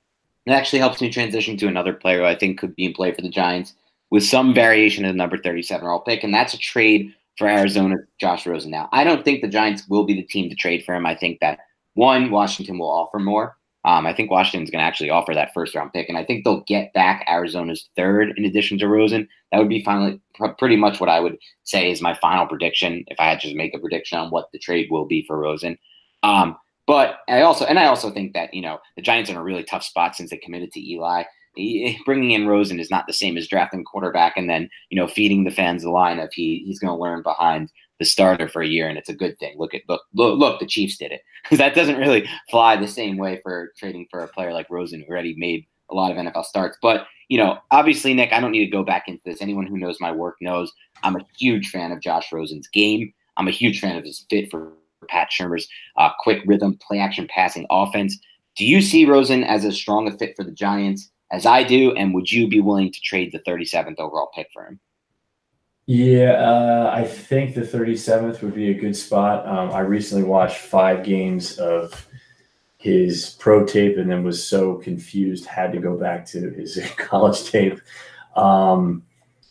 [0.45, 3.13] it actually helps me transition to another player who I think could be in play
[3.13, 3.75] for the Giants
[4.09, 7.95] with some variation of the number 37 overall pick, and that's a trade for Arizona,
[8.19, 8.71] Josh Rosen.
[8.71, 11.05] Now, I don't think the Giants will be the team to trade for him.
[11.05, 11.59] I think that
[11.93, 13.57] one, Washington will offer more.
[13.85, 16.43] Um, I think Washington's going to actually offer that first round pick, and I think
[16.43, 19.27] they'll get back Arizona's third in addition to Rosen.
[19.51, 23.03] That would be finally pr- pretty much what I would say is my final prediction
[23.07, 25.77] if I had to make a prediction on what the trade will be for Rosen.
[26.23, 26.55] Um,
[26.87, 29.43] but I also and I also think that you know the Giants are in a
[29.43, 31.23] really tough spot since they committed to Eli.
[31.55, 35.07] He, bringing in Rosen is not the same as drafting quarterback and then you know
[35.07, 37.69] feeding the fans the line of he he's going to learn behind
[37.99, 39.55] the starter for a year, and it's a good thing.
[39.57, 42.87] Look at look look, look the Chiefs did it because that doesn't really fly the
[42.87, 46.17] same way for trading for a player like Rosen who already made a lot of
[46.17, 46.77] NFL starts.
[46.81, 49.41] But you know, obviously, Nick, I don't need to go back into this.
[49.41, 50.71] Anyone who knows my work knows
[51.03, 53.13] I'm a huge fan of Josh Rosen's game.
[53.37, 54.73] I'm a huge fan of his fit for
[55.09, 55.67] Pat Shurmur's
[55.97, 58.17] uh, quick rhythm, play action passing offense.
[58.55, 61.91] Do you see Rosen as as strong a fit for the Giants as I do?
[61.93, 64.79] And would you be willing to trade the 37th overall pick for him?
[65.85, 69.45] Yeah, uh, I think the 37th would be a good spot.
[69.45, 72.07] Um, I recently watched five games of
[72.77, 77.49] his pro tape and then was so confused, had to go back to his college
[77.49, 77.81] tape.
[78.35, 79.03] Um,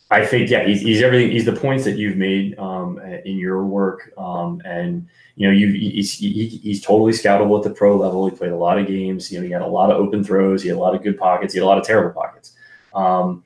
[0.09, 1.31] I think, yeah, he's, he's everything.
[1.31, 4.11] He's the points that you've made um, in your work.
[4.17, 8.27] Um, and, you know, you he's, he, he's totally scoutable at the pro level.
[8.27, 9.31] He played a lot of games.
[9.31, 10.61] You know, he had a lot of open throws.
[10.63, 11.53] He had a lot of good pockets.
[11.53, 12.53] He had a lot of terrible pockets.
[12.93, 13.43] Um,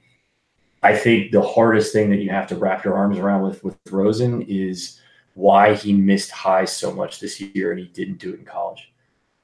[0.88, 3.78] I think the hardest thing that you have to wrap your arms around with with
[3.92, 5.02] Rosen is
[5.34, 8.94] why he missed highs so much this year and he didn't do it in college.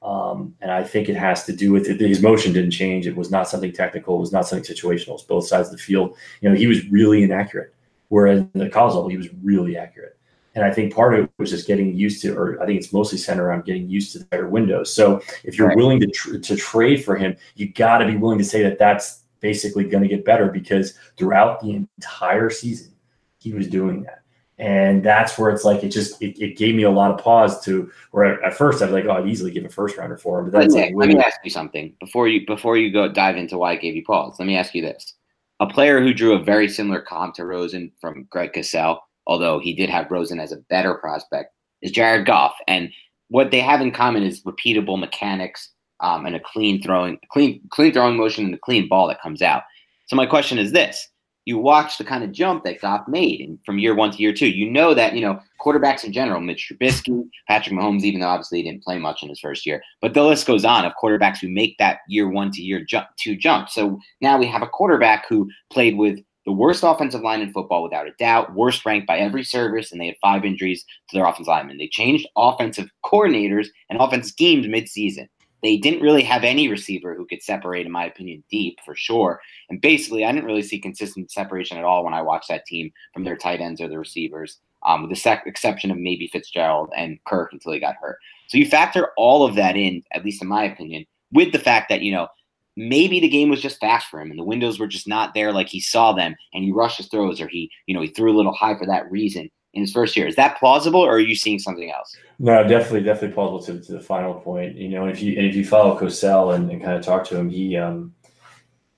[0.00, 2.00] Um, and I think it has to do with it.
[2.00, 3.06] His motion didn't change.
[3.06, 4.16] It was not something technical.
[4.16, 5.08] It was not something situational.
[5.08, 6.16] It was both sides of the field.
[6.40, 7.74] You know, he was really inaccurate.
[8.08, 10.16] Whereas in the college level, he was really accurate.
[10.54, 12.92] And I think part of it was just getting used to, or I think it's
[12.92, 14.94] mostly centered around getting used to the better windows.
[14.94, 15.76] So if you're right.
[15.76, 18.78] willing to tr- to trade for him, you got to be willing to say that
[18.78, 22.94] that's basically going to get better because throughout the entire season,
[23.36, 24.22] he was doing that.
[24.56, 27.62] And that's where it's like it just it, it gave me a lot of pause
[27.64, 30.38] to where at first I was like, oh, I'd easily give a first rounder for
[30.38, 30.46] him.
[30.46, 33.58] But that's like, let me ask you something before you before you go dive into
[33.58, 34.36] why it gave you pause.
[34.38, 35.14] Let me ask you this:
[35.60, 39.74] a player who drew a very similar comp to Rosen from Greg Cosell, although he
[39.74, 42.54] did have Rosen as a better prospect, is Jared Goff.
[42.66, 42.90] And
[43.28, 47.92] what they have in common is repeatable mechanics um, and a clean throwing, clean, clean
[47.92, 49.62] throwing motion and a clean ball that comes out.
[50.06, 51.08] So my question is this:
[51.44, 54.48] You watch the kind of jump that Goff made from year one to year two.
[54.48, 58.62] You know that you know quarterbacks in general, Mitch Trubisky, Patrick Mahomes, even though obviously
[58.62, 61.38] he didn't play much in his first year, but the list goes on of quarterbacks
[61.38, 62.84] who make that year one to year
[63.16, 63.68] two jump.
[63.68, 67.82] So now we have a quarterback who played with the worst offensive line in football
[67.82, 71.24] without a doubt, worst ranked by every service, and they had five injuries to their
[71.24, 71.78] offensive linemen.
[71.78, 75.28] They changed offensive coordinators and offensive schemes midseason
[75.64, 79.40] they didn't really have any receiver who could separate, in my opinion, deep for sure.
[79.70, 82.92] And basically, I didn't really see consistent separation at all when I watched that team
[83.14, 86.90] from their tight ends or the receivers, um, with the sec- exception of maybe Fitzgerald
[86.94, 88.18] and Kirk until he got hurt.
[88.48, 91.88] So you factor all of that in, at least in my opinion, with the fact
[91.88, 92.28] that, you know,
[92.76, 95.50] maybe the game was just fast for him and the windows were just not there
[95.50, 98.30] like he saw them and he rushed his throws or he, you know, he threw
[98.30, 100.26] a little high for that reason in his first year.
[100.26, 102.16] Is that plausible or are you seeing something else?
[102.38, 104.76] No, definitely, definitely plausible to, to the final point.
[104.76, 107.36] You know, if you and if you follow Cosell and, and kind of talk to
[107.36, 108.14] him, he um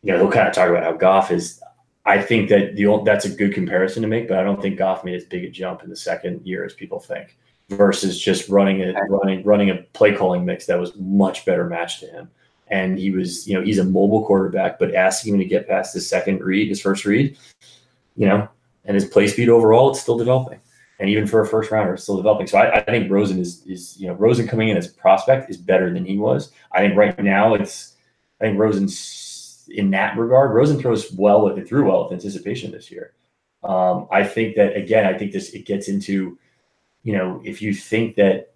[0.03, 1.61] you know, he'll kind of talk about how Goff is
[2.07, 4.79] I think that the old, that's a good comparison to make, but I don't think
[4.79, 7.37] Goff made as big a jump in the second year as people think
[7.69, 12.01] versus just running a running running a play calling mix that was much better matched
[12.01, 12.31] to him.
[12.69, 15.95] And he was, you know, he's a mobile quarterback, but asking him to get past
[15.95, 17.37] his second read, his first read,
[18.17, 18.49] you know,
[18.85, 20.61] and his play speed overall, it's still developing.
[20.99, 22.47] And even for a first rounder, still developing.
[22.47, 25.57] So I, I think Rosen is is you know Rosen coming in as prospect is
[25.57, 26.53] better than he was.
[26.73, 27.95] I think right now it's
[28.41, 30.55] I think Rosen's in that regard.
[30.55, 33.13] Rosen throws well with it, threw well with anticipation this year.
[33.63, 36.39] Um, I think that again, I think this it gets into
[37.07, 38.53] you know, if you think that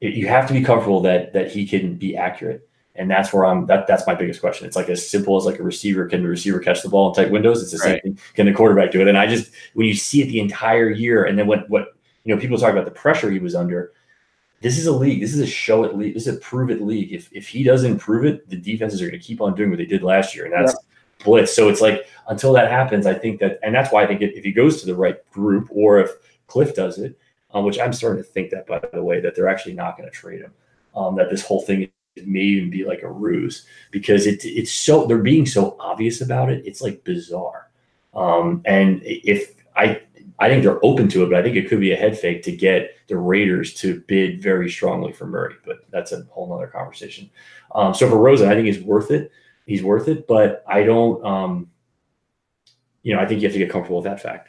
[0.00, 2.66] it, you have to be comfortable that that he can be accurate.
[2.96, 4.66] And that's where I'm that that's my biggest question.
[4.66, 7.14] It's like as simple as like a receiver, can the receiver catch the ball in
[7.14, 7.62] tight windows?
[7.62, 8.02] It's the right.
[8.02, 8.24] same thing.
[8.34, 9.08] Can the quarterback do it?
[9.08, 12.34] And I just when you see it the entire year and then what what you
[12.34, 13.92] know, people talk about the pressure he was under.
[14.60, 15.20] This is a league.
[15.20, 16.14] This is a show it league.
[16.14, 17.12] This is a prove it league.
[17.12, 19.78] If if he doesn't prove it, the defenses are going to keep on doing what
[19.78, 21.24] they did last year, and that's yeah.
[21.24, 21.54] blitz.
[21.54, 24.32] So it's like until that happens, I think that, and that's why I think if,
[24.34, 26.10] if he goes to the right group, or if
[26.46, 27.18] Cliff does it,
[27.52, 30.08] um, which I'm starting to think that, by the way, that they're actually not going
[30.08, 30.52] to trade him.
[30.94, 31.90] Um, that this whole thing
[32.26, 36.50] may even be like a ruse because it, it's so they're being so obvious about
[36.50, 36.64] it.
[36.66, 37.70] It's like bizarre.
[38.14, 40.02] Um, and if I,
[40.38, 42.42] I think they're open to it, but I think it could be a head fake
[42.44, 45.54] to get the Raiders to bid very strongly for Murray.
[45.64, 47.30] But that's a whole nother conversation.
[47.74, 49.30] Um, so for Rosen, I think he's worth it.
[49.66, 51.24] He's worth it, but I don't.
[51.24, 51.70] Um,
[53.02, 54.48] you know, I think you have to get comfortable with that fact.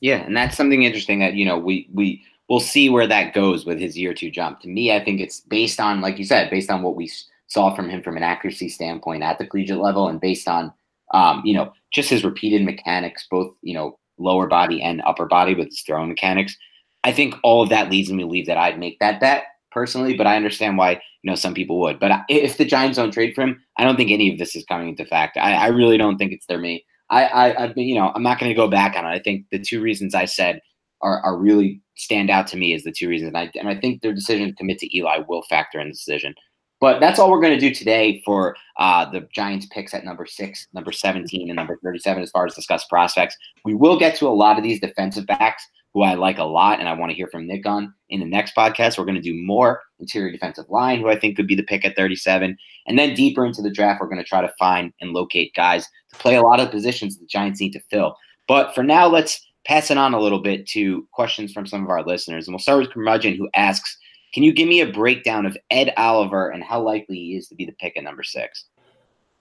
[0.00, 3.64] Yeah, and that's something interesting that you know we we we'll see where that goes
[3.64, 4.60] with his year two jump.
[4.60, 7.10] To me, I think it's based on, like you said, based on what we
[7.46, 10.72] saw from him from an accuracy standpoint at the collegiate level, and based on
[11.12, 15.54] um, you know just his repeated mechanics, both you know lower body and upper body
[15.54, 16.56] with his throwing mechanics.
[17.02, 20.16] I think all of that leads me to believe that I'd make that bet personally,
[20.16, 21.98] but I understand why you know some people would.
[21.98, 24.64] But if the Giants don't trade for him, I don't think any of this is
[24.64, 25.36] coming into fact.
[25.36, 26.84] I, I really don't think it's their me.
[27.10, 29.10] I, I, I you know, I'm not going to go back on it.
[29.10, 30.60] I think the two reasons I said
[31.02, 33.28] are, are really stand out to me as the two reasons.
[33.28, 35.92] And I, and I think their decision to commit to Eli will factor in the
[35.92, 36.34] decision.
[36.80, 40.26] But that's all we're going to do today for uh, the Giants picks at number
[40.26, 43.36] six, number 17, and number 37 as far as discuss prospects.
[43.64, 46.80] We will get to a lot of these defensive backs who I like a lot
[46.80, 48.98] and I want to hear from Nick on in the next podcast.
[48.98, 51.84] We're going to do more interior defensive line, who I think could be the pick
[51.84, 52.56] at 37.
[52.86, 55.88] And then deeper into the draft, we're going to try to find and locate guys
[56.12, 58.16] to play a lot of positions the Giants need to fill.
[58.48, 61.90] But for now, let's pass it on a little bit to questions from some of
[61.90, 62.46] our listeners.
[62.46, 63.96] And we'll start with Curmudgeon, who asks
[64.32, 67.54] Can you give me a breakdown of Ed Oliver and how likely he is to
[67.54, 68.66] be the pick at number six?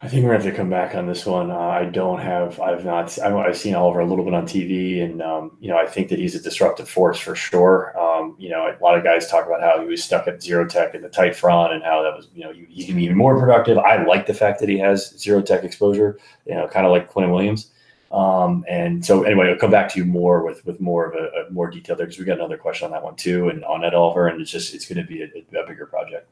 [0.03, 1.49] I think we're gonna have to come back on this one.
[1.49, 5.21] Uh, I don't have, I've not, I've seen Oliver a little bit on TV, and
[5.21, 7.97] um, you know, I think that he's a disruptive force for sure.
[7.97, 10.67] Um, you know, a lot of guys talk about how he was stuck at zero
[10.67, 13.15] tech in the tight front, and how that was, you know, he's gonna be even
[13.15, 13.77] more productive.
[13.77, 16.19] I like the fact that he has zero tech exposure.
[16.45, 17.71] You know, kind of like Quinnen Williams.
[18.13, 21.47] Um, and so anyway, I'll come back to you more with with more of a,
[21.47, 23.83] a more detail there because we got another question on that one too, and on
[23.83, 26.29] Ed Oliver, and it's just it's going to be a, a bigger project.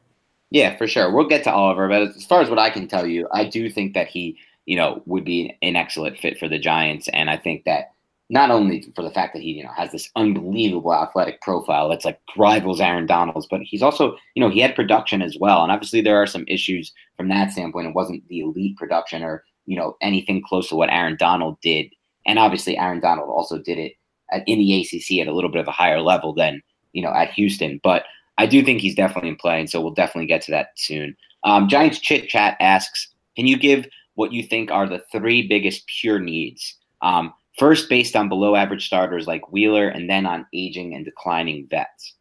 [0.51, 1.11] Yeah, for sure.
[1.11, 3.69] We'll get to Oliver, but as far as what I can tell you, I do
[3.69, 7.37] think that he, you know, would be an excellent fit for the Giants, and I
[7.37, 7.93] think that
[8.29, 12.05] not only for the fact that he, you know, has this unbelievable athletic profile that's
[12.05, 15.71] like rivals Aaron Donald's, but he's also, you know, he had production as well, and
[15.71, 17.87] obviously there are some issues from that standpoint.
[17.87, 21.87] It wasn't the elite production or you know anything close to what Aaron Donald did,
[22.25, 23.93] and obviously Aaron Donald also did it
[24.33, 26.61] at, in the ACC at a little bit of a higher level than
[26.91, 28.03] you know at Houston, but
[28.37, 31.15] I do think he's definitely in play, and so we'll definitely get to that soon.
[31.43, 35.85] Um, Giants Chit Chat asks, can you give what you think are the three biggest
[35.87, 36.75] pure needs?
[37.01, 41.67] Um, first, based on below average starters like Wheeler, and then on aging and declining
[41.69, 42.15] vets.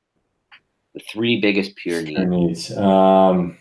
[0.95, 2.21] The three biggest pure needs.
[2.21, 2.77] needs.
[2.77, 3.57] Um,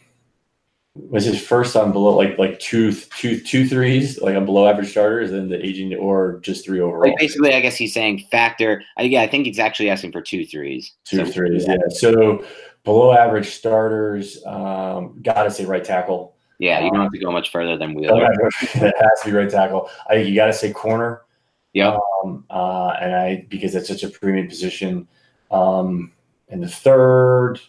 [1.10, 4.91] was his first on below like like two two two threes like on below average
[4.91, 7.10] starters and the aging or just three overall.
[7.10, 8.84] Like basically, I guess he's saying factor.
[9.00, 10.93] Uh, yeah, I think he's actually asking for two threes.
[11.06, 11.78] Two so, threes, yeah.
[11.89, 12.43] So
[12.84, 16.36] below average starters, um, gotta say right tackle.
[16.60, 18.30] Yeah, you don't have to go much further than Wheeler.
[18.62, 19.89] it has to be right tackle.
[20.10, 21.22] I think you got to say corner.
[21.72, 21.97] Yeah.
[22.24, 25.08] Um, uh, and I because it's such a premium position.
[25.52, 26.12] Um,
[26.50, 27.62] and the third,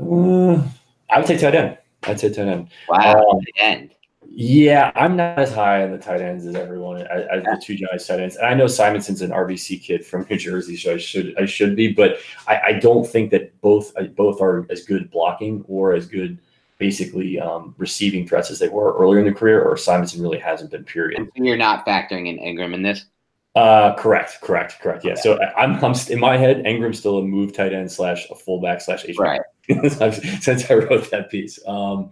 [0.00, 0.62] Uh,
[1.10, 1.78] I would say tight end.
[2.04, 2.68] I'd say tight end.
[2.88, 3.94] Wow, um, end.
[4.32, 7.74] Yeah, I'm not as high on the tight ends as everyone as, as the two
[7.74, 8.36] Giants tight ends.
[8.36, 11.74] And I know Simonson's an RBC kid from New Jersey, so I should I should
[11.74, 16.06] be, but I, I don't think that both both are as good blocking or as
[16.06, 16.38] good
[16.78, 20.70] basically um, receiving threats as they were earlier in the career, or Simonson really hasn't
[20.70, 20.84] been.
[20.84, 21.28] Period.
[21.34, 23.04] You're not factoring in Engram in this.
[23.56, 25.04] Uh, correct, correct, correct.
[25.04, 25.12] Yeah.
[25.12, 25.20] Okay.
[25.22, 28.34] So I, am I'm in my head, Engram's still a move tight end slash a
[28.34, 29.40] fullback slash H right.
[30.40, 31.58] since I wrote that piece.
[31.66, 32.10] Um,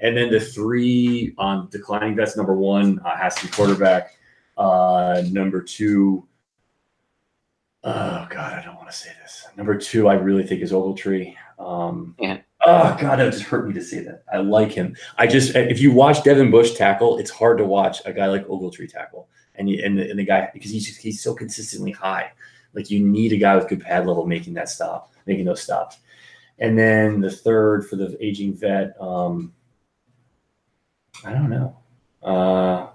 [0.00, 2.36] and then the three on declining vets.
[2.36, 4.14] Number one uh, has to be quarterback.
[4.56, 6.26] Uh, number two,
[7.84, 9.46] oh god, I don't want to say this.
[9.56, 11.34] Number two, I really think is Ogletree.
[11.58, 12.38] Um, yeah.
[12.64, 14.24] Oh god, that just hurt me to say that.
[14.32, 14.96] I like him.
[15.16, 18.46] I just if you watch Devin Bush tackle, it's hard to watch a guy like
[18.46, 21.92] Ogletree tackle, and you, and the, and the guy because he's just, he's so consistently
[21.92, 22.32] high.
[22.74, 25.98] Like you need a guy with good pad level making that stop, making those stops.
[26.60, 29.52] And then the third for the aging vet, um,
[31.24, 31.76] I don't know.
[32.22, 32.88] Uh,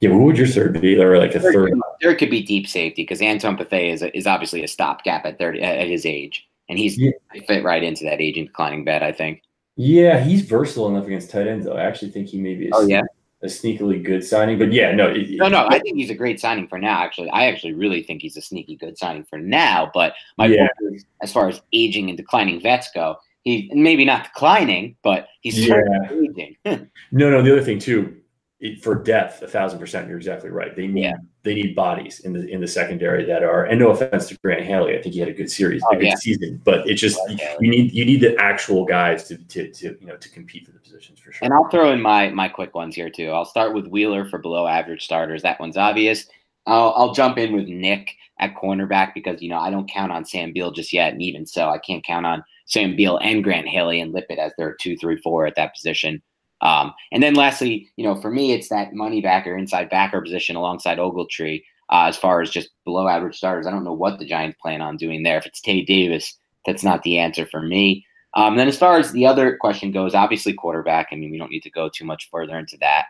[0.00, 0.98] yeah, what would your third be?
[0.98, 1.72] Or like a there third?
[1.72, 5.24] Could, there could be deep safety because Antoine Bethea is, a, is obviously a stopgap
[5.26, 7.10] at thirty at his age, and he's yeah.
[7.46, 9.02] fit right into that aging declining bed.
[9.02, 9.42] I think.
[9.76, 11.66] Yeah, he's versatile enough against tight ends.
[11.66, 12.68] Though I actually think he may be.
[12.68, 13.02] A, oh yeah.
[13.42, 15.66] A sneakily good signing, but yeah, no, it, no, no.
[15.70, 17.02] I think he's a great signing for now.
[17.02, 19.90] Actually, I actually really think he's a sneaky good signing for now.
[19.94, 20.68] But my yeah.
[20.78, 25.28] point is, as far as aging and declining vets go, he maybe not declining, but
[25.40, 25.80] he's yeah.
[26.10, 26.56] aging.
[26.64, 27.40] no, no.
[27.40, 28.18] The other thing too,
[28.60, 30.76] it, for depth, a thousand percent, you're exactly right.
[30.76, 31.16] They need yeah.
[31.42, 33.64] They need bodies in the in the secondary that are.
[33.64, 35.96] And no offense to Grant Haley, I think he had a good series, oh, a
[35.96, 36.14] good yeah.
[36.16, 39.96] season, but it's just you, you need you need the actual guys to, to to
[40.00, 41.44] you know to compete for the positions for sure.
[41.44, 43.30] And I'll throw in my my quick ones here too.
[43.30, 45.42] I'll start with Wheeler for below average starters.
[45.42, 46.26] That one's obvious.
[46.66, 50.24] I'll, I'll jump in with Nick at cornerback because you know I don't count on
[50.24, 53.66] Sam Beal just yet, and even so, I can't count on Sam Beal and Grant
[53.66, 56.22] Haley and Lippett as their two, three, four at that position.
[56.62, 60.56] Um, and then lastly, you know, for me, it's that money backer, inside backer position
[60.56, 61.62] alongside Ogletree.
[61.90, 64.80] Uh, as far as just below average starters, I don't know what the Giants plan
[64.80, 65.38] on doing there.
[65.38, 68.06] If it's Tae Davis, that's not the answer for me.
[68.34, 71.08] Um, then as far as the other question goes, obviously quarterback.
[71.10, 73.06] I mean, we don't need to go too much further into that.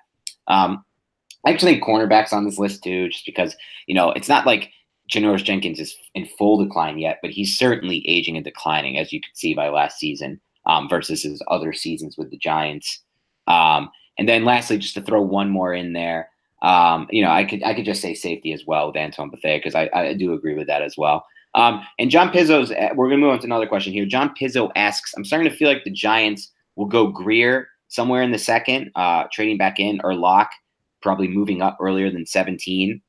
[0.49, 0.85] Um,
[1.45, 4.71] I actually think cornerbacks on this list too, just because you know it's not like
[5.13, 9.21] Janoris Jenkins is in full decline yet, but he's certainly aging and declining, as you
[9.21, 13.03] could see by last season um, versus his other seasons with the Giants.
[13.47, 16.31] Um, and then lastly, just to throw one more in there,
[16.63, 19.59] um, you know, I could I could just say safety as well with Antoine Bethea
[19.59, 21.25] because I, I do agree with that as well.
[21.55, 24.07] Um, and John Pizzo's, uh, we're going to move on to another question here.
[24.07, 28.31] John Pizzo asks, I'm starting to feel like the Giants will go Grier somewhere in
[28.31, 30.51] the second, uh, trading back in, or Lock,
[31.03, 33.01] probably moving up earlier than 17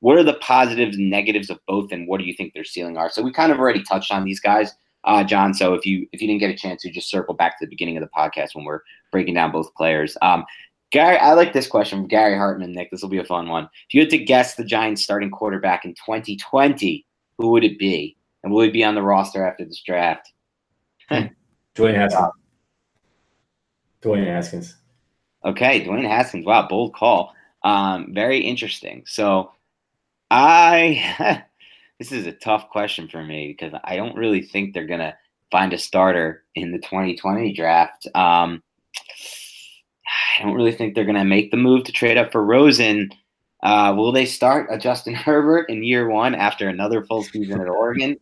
[0.00, 2.96] what are the positives and negatives of both and what do you think their ceiling
[2.96, 4.72] are so we kind of already touched on these guys
[5.04, 7.58] uh, john so if you if you didn't get a chance to just circle back
[7.58, 8.80] to the beginning of the podcast when we're
[9.16, 10.14] breaking down both players.
[10.20, 10.44] Um,
[10.92, 12.90] gary i like this question from gary hartman nick.
[12.90, 13.64] This will be a fun one.
[13.64, 17.06] If you had to guess the giants starting quarterback in 2020
[17.38, 18.16] who would it be?
[18.42, 20.32] And will he be on the roster after this draft?
[21.10, 22.28] Dwayne haskins.
[24.02, 24.76] Dwayne haskins.
[25.44, 26.44] Okay dwayne haskins.
[26.44, 27.34] Wow bold call.
[27.64, 29.02] Um, very interesting.
[29.06, 29.52] So
[30.30, 31.42] I
[31.98, 35.16] this is a tough question for me because I don't really think they're gonna
[35.50, 38.06] find a starter in the 2020 draft.
[38.14, 38.62] Um,
[40.38, 43.10] I don't really think they're gonna make the move to trade up for Rosen.
[43.62, 47.68] Uh, will they start a Justin Herbert in year one after another full season at
[47.68, 48.16] Oregon?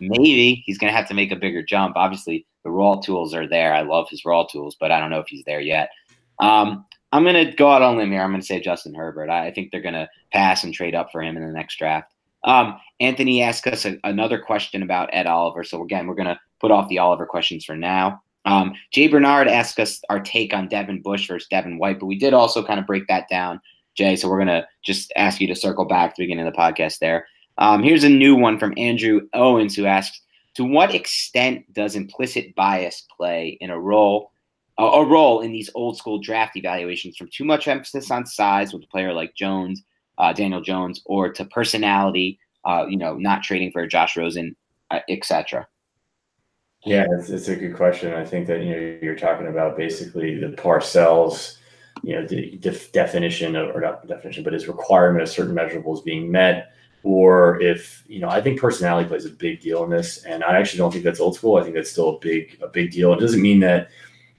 [0.00, 1.96] Maybe he's gonna have to make a bigger jump.
[1.96, 3.74] Obviously, the raw tools are there.
[3.74, 5.90] I love his raw tools, but I don't know if he's there yet.
[6.38, 8.22] Um, I'm going to go out on limb here.
[8.22, 9.28] I'm going to say Justin Herbert.
[9.28, 11.76] I, I think they're going to pass and trade up for him in the next
[11.76, 12.10] draft.
[12.44, 15.62] Um, Anthony asked us a, another question about Ed Oliver.
[15.62, 18.22] So again, we're going to put off the Oliver questions for now.
[18.44, 22.18] Um, Jay Bernard asked us our take on Devin Bush versus Devin White, but we
[22.18, 23.60] did also kind of break that down,
[23.94, 24.16] Jay.
[24.16, 26.58] So we're going to just ask you to circle back to the beginning of the
[26.58, 27.26] podcast there.
[27.58, 30.20] Um, here's a new one from Andrew Owens who asks,
[30.54, 34.32] to what extent does implicit bias play in a role
[34.78, 38.72] a, a role in these old school draft evaluations from too much emphasis on size
[38.72, 39.82] with a player like Jones,
[40.18, 44.56] uh, Daniel Jones, or to personality, uh, you know, not trading for Josh Rosen,
[44.90, 45.66] uh, etc.
[46.84, 48.12] Yeah, it's, it's a good question.
[48.12, 51.58] I think that you know you're talking about basically the Parcells,
[52.02, 56.04] you know, the def- definition of or not definition, but his requirement of certain measurables
[56.04, 56.72] being met,
[57.04, 60.58] or if you know, I think personality plays a big deal in this, and I
[60.58, 61.56] actually don't think that's old school.
[61.56, 63.12] I think that's still a big a big deal.
[63.12, 63.90] It doesn't mean that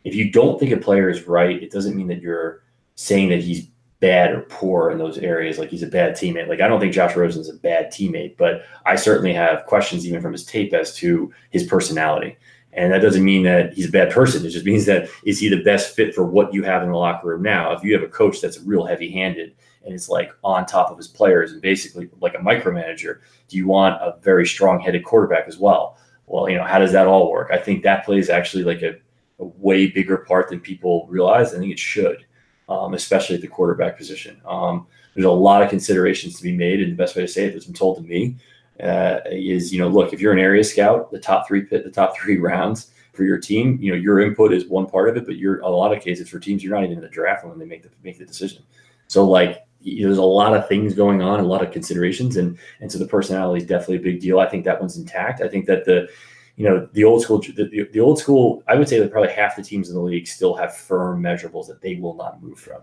[0.03, 2.63] if you don't think a player is right, it doesn't mean that you're
[2.95, 3.67] saying that he's
[4.03, 5.57] bad or poor in those areas.
[5.57, 6.49] Like he's a bad teammate.
[6.49, 10.21] Like I don't think Josh Rosen's a bad teammate, but I certainly have questions even
[10.21, 12.35] from his tape as to his personality.
[12.73, 14.45] And that doesn't mean that he's a bad person.
[14.45, 16.97] It just means that is he the best fit for what you have in the
[16.97, 17.71] locker room now?
[17.71, 19.55] If you have a coach that's real heavy handed
[19.85, 23.67] and it's like on top of his players and basically like a micromanager, do you
[23.67, 25.97] want a very strong headed quarterback as well?
[26.25, 27.51] Well, you know, how does that all work?
[27.53, 28.97] I think that plays actually like a,
[29.39, 31.53] a way bigger part than people realize.
[31.53, 32.25] I think it should,
[32.69, 34.41] um, especially at the quarterback position.
[34.45, 37.45] Um, there's a lot of considerations to be made, and the best way to say
[37.45, 38.35] it that's been told to me
[38.81, 41.91] uh, is, you know, look, if you're an area scout, the top three pit, the
[41.91, 45.26] top three rounds for your team, you know, your input is one part of it,
[45.26, 47.60] but you're a lot of cases for teams, you're not even in the draft when
[47.60, 48.64] they make the make the decision.
[49.07, 52.38] So like you know, there's a lot of things going on, a lot of considerations,
[52.38, 54.40] and and so the personality is definitely a big deal.
[54.40, 55.41] I think that one's intact.
[55.41, 56.10] I think that the
[56.55, 59.55] you know the old school the, the old school i would say that probably half
[59.55, 62.81] the teams in the league still have firm measurables that they will not move from.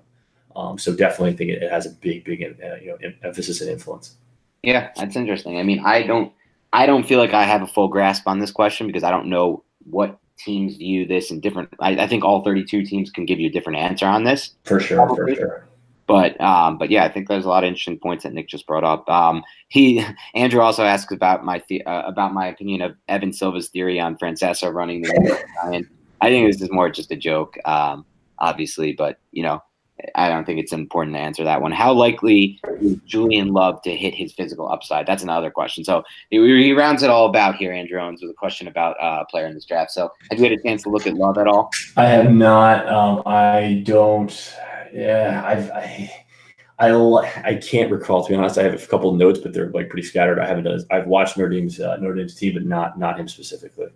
[0.57, 4.17] Um, so definitely think it, has a big big uh, you know emphasis and influence.
[4.63, 5.59] Yeah that's interesting.
[5.59, 6.33] I mean i don't
[6.73, 9.27] i don't feel like i have a full grasp on this question because i don't
[9.27, 13.39] know what teams view this in different I, I think all 32 teams can give
[13.39, 14.55] you a different answer on this.
[14.65, 15.35] For sure probably.
[15.35, 15.70] for sure
[16.11, 18.67] but um, but yeah, I think there's a lot of interesting points that Nick just
[18.67, 19.09] brought up.
[19.09, 20.05] Um, he
[20.35, 24.17] Andrew also asked about my the, uh, about my opinion of Evan Silva's theory on
[24.17, 25.87] Francesa running the Giant.
[26.21, 28.05] I think this is more just a joke, um,
[28.39, 29.63] obviously, but you know,
[30.15, 31.73] I don't think it's important to answer that one.
[31.73, 35.07] How likely is Julian Love to hit his physical upside?
[35.07, 35.85] That's another question.
[35.85, 39.23] So he, he rounds it all about here, Andrew Owens, with a question about uh,
[39.23, 39.91] a player in this draft.
[39.93, 41.71] So have you had a chance to look at Love at all?
[41.97, 42.87] I have not.
[42.89, 44.55] Um, I don't
[44.93, 46.11] yeah, I've, I,
[46.81, 48.59] I, I can't recall to be honest.
[48.59, 50.39] I have a couple notes, but they're like pretty scattered.
[50.39, 50.65] I haven't.
[50.65, 53.89] Done, I've watched Notre Dame's uh, Notre Dame's team, but not not him specifically.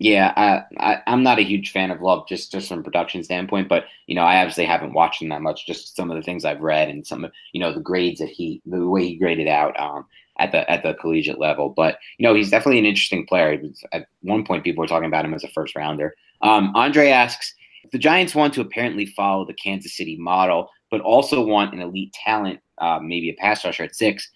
[0.00, 3.68] Yeah, I, I am not a huge fan of Love just just from production standpoint,
[3.68, 5.66] but you know I obviously haven't watched him that much.
[5.66, 8.30] Just some of the things I've read and some of you know the grades that
[8.30, 10.06] he the way he graded out um,
[10.38, 11.68] at the at the collegiate level.
[11.68, 13.60] But you know he's definitely an interesting player.
[13.92, 16.14] At one point, people were talking about him as a first rounder.
[16.40, 17.54] Um, Andre asks,
[17.92, 22.12] the Giants want to apparently follow the Kansas City model, but also want an elite
[22.12, 24.28] talent, uh, maybe a pass rusher at six.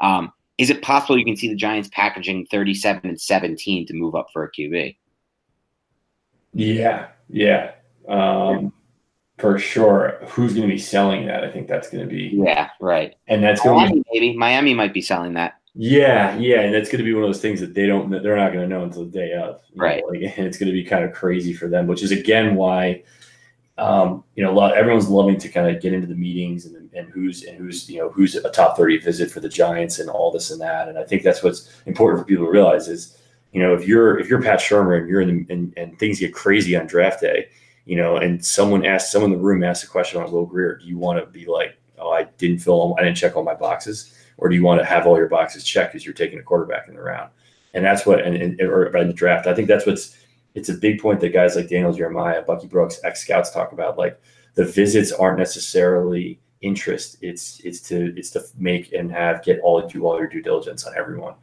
[0.00, 4.14] Um, is it possible you can see the Giants packaging 37 and 17 to move
[4.14, 4.96] up for a QB?
[6.54, 7.72] Yeah, yeah,
[8.08, 8.72] um,
[9.38, 10.18] for sure.
[10.28, 11.44] Who's going to be selling that?
[11.44, 12.30] I think that's going to be.
[12.34, 13.14] Yeah, right.
[13.26, 15.54] And that's going to be maybe Miami might be selling that.
[15.74, 18.36] Yeah, yeah, and that's going to be one of those things that they don't, they're
[18.36, 20.02] not going to know until the day of, right?
[20.02, 22.56] Know, like, and it's going to be kind of crazy for them, which is again
[22.56, 23.02] why,
[23.78, 26.90] um, you know, a lot everyone's loving to kind of get into the meetings and
[26.92, 30.10] and who's and who's you know who's a top thirty visit for the Giants and
[30.10, 33.16] all this and that, and I think that's what's important for people to realize is,
[33.52, 36.20] you know, if you're if you're Pat Shurmur and you're in the and, and things
[36.20, 37.48] get crazy on draft day,
[37.86, 40.76] you know, and someone asks someone in the room asks a question on Will Grier,
[40.76, 43.54] do you want to be like, oh, I didn't fill, I didn't check all my
[43.54, 46.42] boxes or do you want to have all your boxes checked as you're taking a
[46.42, 47.30] quarterback in the round?
[47.74, 50.16] And that's what, and, and or in the draft, I think that's what's.
[50.54, 53.96] It's a big point that guys like Daniel Jeremiah, Bucky Brooks, ex scouts talk about.
[53.96, 54.20] Like
[54.54, 57.16] the visits aren't necessarily interest.
[57.22, 60.84] It's it's to it's to make and have get all do all your due diligence
[60.84, 61.34] on everyone,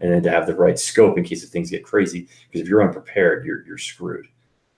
[0.00, 2.28] and then to have the right scope in case if things get crazy.
[2.48, 4.28] Because if you're unprepared, you're you're screwed.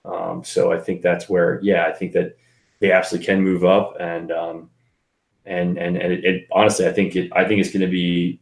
[0.05, 2.37] Um, so I think that's where, yeah, I think that
[2.79, 4.69] they absolutely can move up, and um,
[5.47, 7.31] and and and it, it, honestly, I think it.
[7.33, 8.39] I think it's going to be.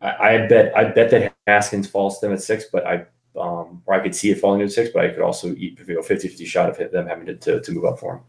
[0.00, 3.06] I, I, bet I bet that Haskins falls to them at six, but I
[3.36, 5.94] um, or I could see it falling to six, but I could also eat you
[5.94, 8.20] know 50-50 shot of them having to, to, to move up for him.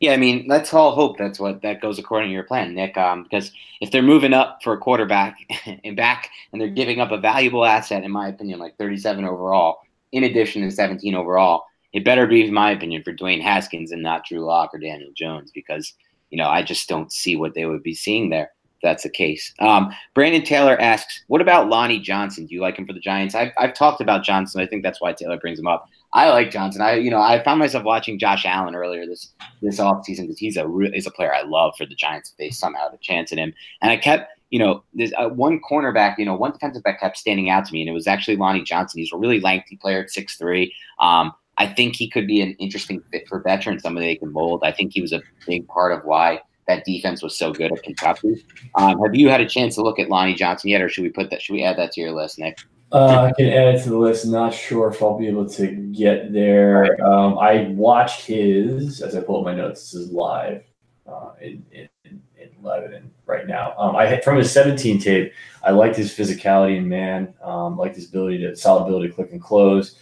[0.00, 2.96] Yeah, I mean, let's all hope that's what that goes according to your plan, Nick.
[2.96, 5.36] Um, because if they're moving up for a quarterback
[5.84, 9.78] and back, and they're giving up a valuable asset, in my opinion, like 37 overall,
[10.10, 14.02] in addition to 17 overall, it better be, in my opinion, for Dwayne Haskins and
[14.02, 15.92] not Drew Lock or Daniel Jones, because
[16.32, 18.50] you know, I just don't see what they would be seeing there.
[18.76, 19.52] If that's the case.
[19.60, 22.46] Um, Brandon Taylor asks, "What about Lonnie Johnson?
[22.46, 24.60] Do you like him for the Giants?" I've, I've talked about Johnson.
[24.60, 25.88] I think that's why Taylor brings him up.
[26.14, 26.82] I like Johnson.
[26.82, 29.28] I you know I found myself watching Josh Allen earlier this
[29.60, 32.30] this offseason because he's a he's a player I love for the Giants.
[32.30, 33.52] if They somehow had a chance at him,
[33.82, 37.18] and I kept you know there's uh, one cornerback you know one defensive back kept
[37.18, 39.00] standing out to me, and it was actually Lonnie Johnson.
[39.00, 40.74] He's a really lengthy player at six three.
[40.98, 44.62] Um, I think he could be an interesting fit for veterans, somebody they can mold.
[44.64, 47.82] I think he was a big part of why that defense was so good at
[47.82, 48.44] Kentucky.
[48.76, 51.10] Um, have you had a chance to look at Lonnie Johnson yet, or should we
[51.10, 51.42] put that?
[51.42, 52.58] Should we add that to your list, Nick?
[52.92, 54.26] Uh, I can add it to the list.
[54.26, 57.02] Not sure if I'll be able to get there.
[57.04, 59.80] Um, I watched his as I pull up my notes.
[59.80, 60.62] This is live
[61.06, 63.74] uh, in, in, in Lebanon right now.
[63.78, 65.32] Um, I had from his 17 tape.
[65.64, 67.32] I liked his physicality and man.
[67.42, 69.96] Um, liked his ability to solid ability to click and close.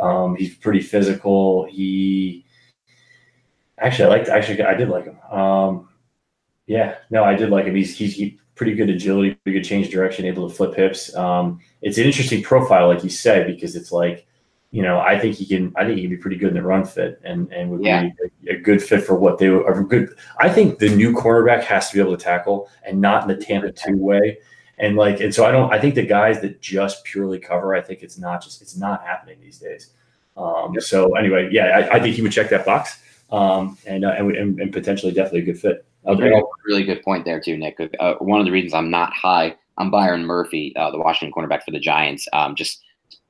[0.00, 1.66] Um, he's pretty physical.
[1.66, 2.44] He
[3.78, 5.18] actually I liked actually I did like him.
[5.30, 5.88] Um,
[6.66, 7.74] Yeah, no, I did like him.
[7.74, 11.14] He's he's he, pretty good agility, pretty good change direction, able to flip hips.
[11.16, 14.26] Um, it's an interesting profile, like you said, because it's like,
[14.70, 15.72] you know, I think he can.
[15.76, 18.02] I think he can be pretty good in the run fit, and and would yeah.
[18.02, 18.12] be
[18.48, 20.14] a, a, good fit for what they are good.
[20.38, 23.42] I think the new cornerback has to be able to tackle, and not in the
[23.42, 24.38] Tampa two way.
[24.80, 25.72] And like, and so I don't.
[25.72, 29.04] I think the guys that just purely cover, I think it's not just it's not
[29.04, 29.92] happening these days.
[30.36, 30.82] Um, yep.
[30.82, 32.98] So anyway, yeah, I, I, think he would check that box,
[33.30, 35.84] um, and, uh, and, and and potentially definitely a good fit.
[36.06, 36.32] Okay.
[36.64, 37.76] Really good point there too, Nick.
[37.98, 41.62] Uh, one of the reasons I'm not high on Byron Murphy, uh, the Washington cornerback
[41.62, 42.82] for the Giants, um, just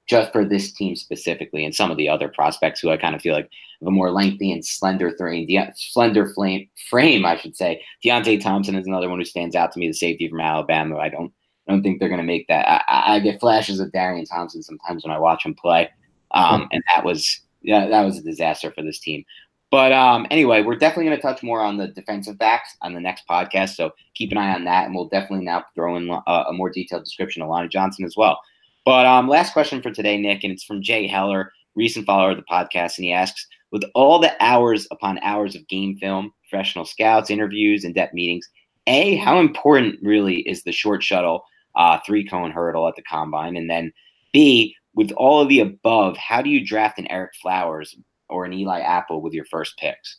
[0.07, 3.23] just for this team specifically, and some of the other prospects who I kind of
[3.23, 3.51] feel like
[3.81, 7.83] have a more lengthy and slender frame, De- slender flame frame, I should say.
[8.05, 10.97] Deionte Thompson is another one who stands out to me, the safety from Alabama.
[10.99, 11.33] I don't
[11.71, 12.83] I don't think they're going to make that.
[12.89, 15.89] I, I, get flashes of Darian Thompson sometimes when I watch him play,
[16.33, 19.25] um, and that was yeah, that was a disaster for this team.
[19.71, 23.01] But um, anyway, we're definitely going to touch more on the defensive backs on the
[23.01, 23.77] next podcast.
[23.77, 26.53] So keep an eye on that, and we'll definitely now throw in a, uh, a
[26.53, 28.41] more detailed description of Lonnie Johnson as well.
[28.85, 32.37] But um, last question for today, Nick, and it's from Jay Heller, recent follower of
[32.37, 36.85] the podcast, and he asks, with all the hours upon hours of game film, professional
[36.85, 38.49] scouts, interviews, and depth meetings,
[38.89, 41.45] a how important really is the short shuttle
[41.81, 43.91] uh, three cone hurdle at the combine, and then
[44.33, 47.97] b with all of the above, how do you draft an Ereck Flowers
[48.29, 50.19] or an Eli Apple with your first picks?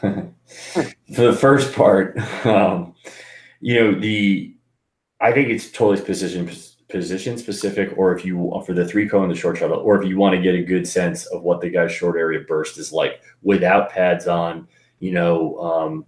[0.00, 0.32] For
[1.08, 2.94] the first part, um,
[3.60, 4.54] you know the
[5.20, 6.48] I think it's totally position
[6.88, 10.16] position specific, or if you for the three cone, the short shuttle, or if you
[10.16, 13.20] want to get a good sense of what the guy's short area burst is like
[13.42, 14.66] without pads on,
[15.00, 16.06] you know, um,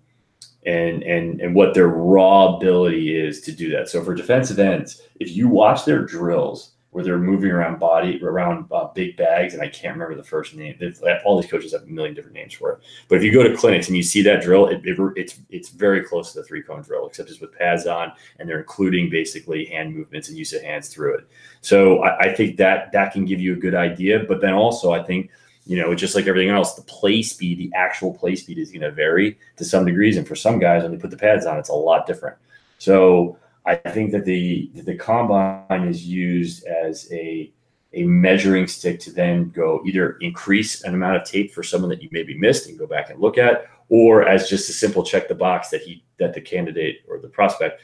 [0.66, 3.88] and and and what their raw ability is to do that.
[3.88, 8.66] So for defensive ends, if you watch their drills, where they're moving around body around
[8.72, 10.76] uh, big bags, and I can't remember the first name.
[11.24, 12.80] All these coaches have a million different names for it.
[13.08, 15.68] But if you go to clinics and you see that drill, it, it, it's it's
[15.68, 19.08] very close to the three cone drill, except it's with pads on, and they're including
[19.08, 21.28] basically hand movements and use of hands through it.
[21.60, 24.24] So I, I think that that can give you a good idea.
[24.26, 25.30] But then also, I think
[25.70, 28.80] you know, just like everything else, the play speed, the actual play speed is going
[28.80, 31.60] to vary to some degrees, and for some guys, when they put the pads on,
[31.60, 32.36] it's a lot different.
[32.78, 37.52] So I think that the the combine is used as a
[37.92, 42.02] a measuring stick to then go either increase an amount of tape for someone that
[42.02, 45.28] you maybe missed and go back and look at, or as just a simple check
[45.28, 47.80] the box that he that the candidate or the prospect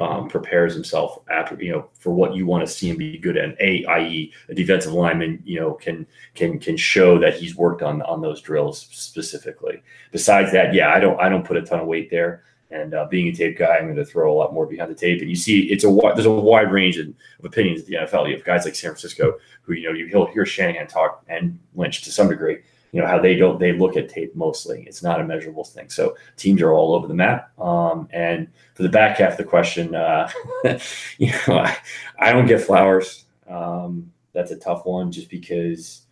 [0.00, 3.36] um, prepares himself after you know for what you want to see him be good
[3.36, 3.60] at.
[3.60, 8.02] A, i.e., a defensive lineman, you know, can can can show that he's worked on
[8.02, 9.82] on those drills specifically.
[10.12, 12.44] Besides that, yeah, I don't I don't put a ton of weight there.
[12.72, 14.94] And uh, being a tape guy, I'm going to throw a lot more behind the
[14.94, 15.20] tape.
[15.20, 17.12] And you see, it's a there's a wide range of,
[17.42, 18.28] opinions at the NFL.
[18.28, 21.58] You have guys like San Francisco who you know you he'll hear Shanahan talk and
[21.74, 22.58] Lynch to some degree.
[22.92, 24.84] You know how they don't they look at tape mostly.
[24.86, 25.90] It's not a measurable thing.
[25.90, 27.56] So teams are all over the map.
[27.60, 30.28] Um, and for the back half of the question, uh,
[31.18, 31.76] you know, I,
[32.18, 33.26] I, don't get flowers.
[33.48, 36.02] Um, that's a tough one, just because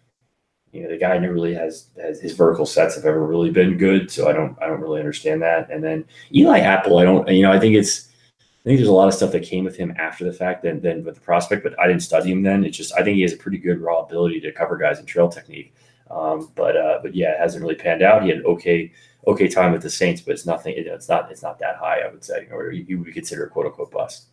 [0.73, 3.79] you know the guy never really has has his vertical sets have ever really been
[3.79, 7.29] good so i don't i don't really understand that and then eli apple i don't
[7.29, 9.77] you know i think it's i think there's a lot of stuff that came with
[9.77, 12.65] him after the fact than, than with the prospect but i didn't study him then
[12.65, 15.07] it's just i think he has a pretty good raw ability to cover guys in
[15.07, 15.75] trail technique
[16.11, 18.93] um, but uh, but yeah it hasn't really panned out he had an okay
[19.27, 22.11] okay time with the saints but it's nothing it's not it's not that high i
[22.11, 24.29] would say or you, you would consider a quote unquote bust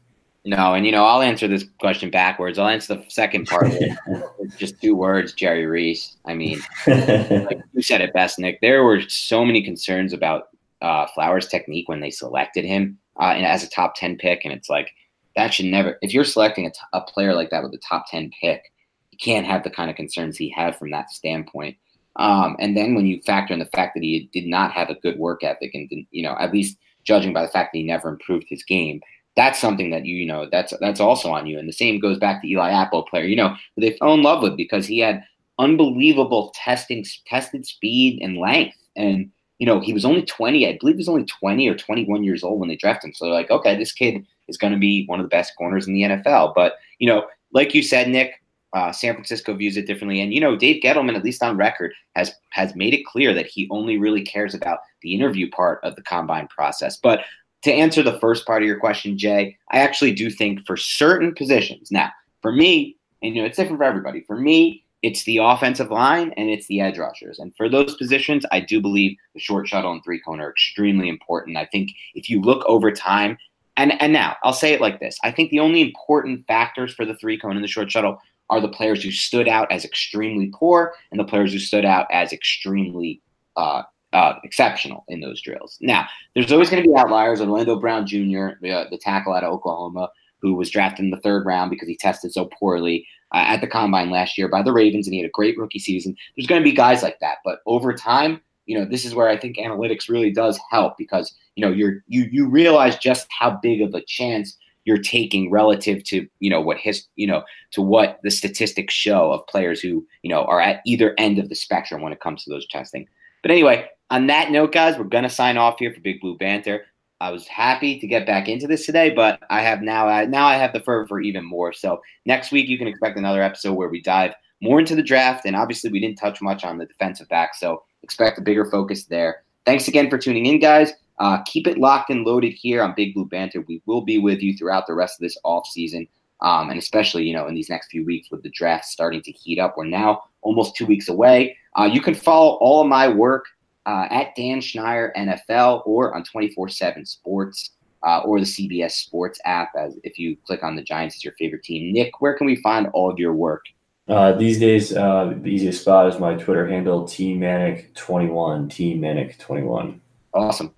[0.47, 2.60] no, and you know, I'll answer this question backwards.
[2.60, 3.73] I'll answer the second part
[4.57, 6.18] just two words, Jerry Reese.
[6.26, 8.61] I mean, like you said it best, Nick.
[8.61, 10.49] There were so many concerns about
[10.84, 14.41] uh, Flowers' technique when they selected him uh, as a top 10 pick.
[14.45, 14.91] And it's like,
[15.35, 18.06] that should never, if you're selecting a, t- a player like that with a top
[18.11, 18.72] 10 pick,
[19.16, 21.78] you can't have the kind of concerns he had from that standpoint.
[22.18, 24.96] Um, and then when you factor in the fact that he did not have a
[24.96, 28.10] good work ethic and, you know, at least judging by the fact that he never
[28.10, 29.02] improved his game,
[29.36, 31.60] that's something that you you know that's that's also on you.
[31.60, 34.42] And the same goes back to Eli Apple, player you know they fell in love
[34.42, 35.24] with because he had
[35.60, 38.78] unbelievable testing tested speed and length.
[38.96, 39.30] And
[39.60, 42.44] you know he was only 20, I believe he was only 20 or 21 years
[42.44, 43.14] old when they drafted him.
[43.14, 45.86] So they're like, okay, this kid is going to be one of the best corners
[45.86, 46.56] in the NFL.
[46.56, 48.42] But you know, like you said, Nick,
[48.76, 51.93] uh, San Francisco views it differently, and you know Dave Gettleman, at least on record,
[52.15, 55.95] has has made it clear that he only really cares about the interview part of
[55.95, 56.97] the combine process.
[56.97, 57.22] But
[57.64, 61.34] to answer the first part of your question, Jay, I actually do think for certain
[61.34, 61.89] positions.
[61.89, 62.11] Now,
[62.41, 64.22] for me, and you know, it's different for everybody.
[64.27, 67.39] For me, it's the offensive line and it's the edge rushers.
[67.39, 71.07] And for those positions, I do believe the short shuttle and three cone are extremely
[71.07, 71.57] important.
[71.57, 73.38] I think if you look over time,
[73.77, 77.06] and and now I'll say it like this: I think the only important factors for
[77.06, 78.19] the three cone and the short shuttle
[78.50, 82.08] are the players who stood out as extremely poor and the players who stood out
[82.12, 83.22] as extremely
[83.58, 85.78] uh, uh, exceptional in those drills.
[85.82, 87.42] Now, there's always going to be outliers.
[87.42, 90.10] Orlando Brown Jr., the, the tackle out of Oklahoma,
[90.42, 93.68] who was drafted in the third round because he tested so poorly uh, at the
[93.68, 96.16] combine last year by the Ravens, and he had a great rookie season.
[96.36, 99.28] There's going to be guys like that, but over time, you know, this is where
[99.28, 103.60] I think analytics really does help because you know you're you you realize just how
[103.62, 107.82] big of a chance you're taking relative to you know what his you know to
[107.82, 111.56] what the statistics show of players who you know are at either end of the
[111.56, 113.07] spectrum when it comes to those testing.
[113.41, 116.86] But anyway, on that note, guys, we're gonna sign off here for Big Blue Banter.
[117.22, 120.45] I was happy to get back into this today, but I have now I, now
[120.45, 121.74] I have the fervor for even more.
[121.74, 125.45] So next week you can expect another episode where we dive more into the draft,
[125.45, 129.06] and obviously we didn't touch much on the defensive back, so expect a bigger focus
[129.06, 129.44] there.
[129.66, 130.94] Thanks again for tuning in, guys.
[131.20, 133.62] Uh, keep it locked and loaded here on Big Blue Banter.
[133.62, 136.08] We will be with you throughout the rest of this off season,
[136.42, 139.32] um, and especially you know in these next few weeks with the draft starting to
[139.32, 139.76] heat up.
[139.78, 141.58] We're now almost two weeks away.
[141.78, 143.46] Uh, you can follow all of my work
[143.86, 147.72] uh, at Dan Schneier NFL or on 24 7 Sports
[148.04, 149.72] uh, or the CBS Sports app.
[149.78, 152.58] As if you click on the Giants as your favorite team, Nick, where can we
[152.58, 153.66] find all of your work?
[154.08, 160.00] Uh, these days, uh, the easiest spot is my Twitter handle, tmanic21, tmanic21.
[160.34, 160.72] Awesome.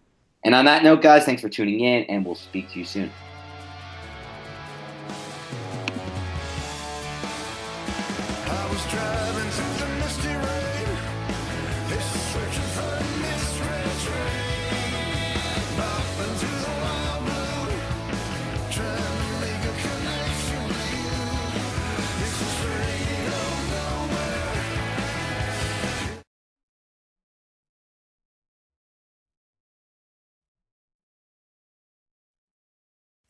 [0.43, 3.11] And on that note, guys, thanks for tuning in, and we'll speak to you soon.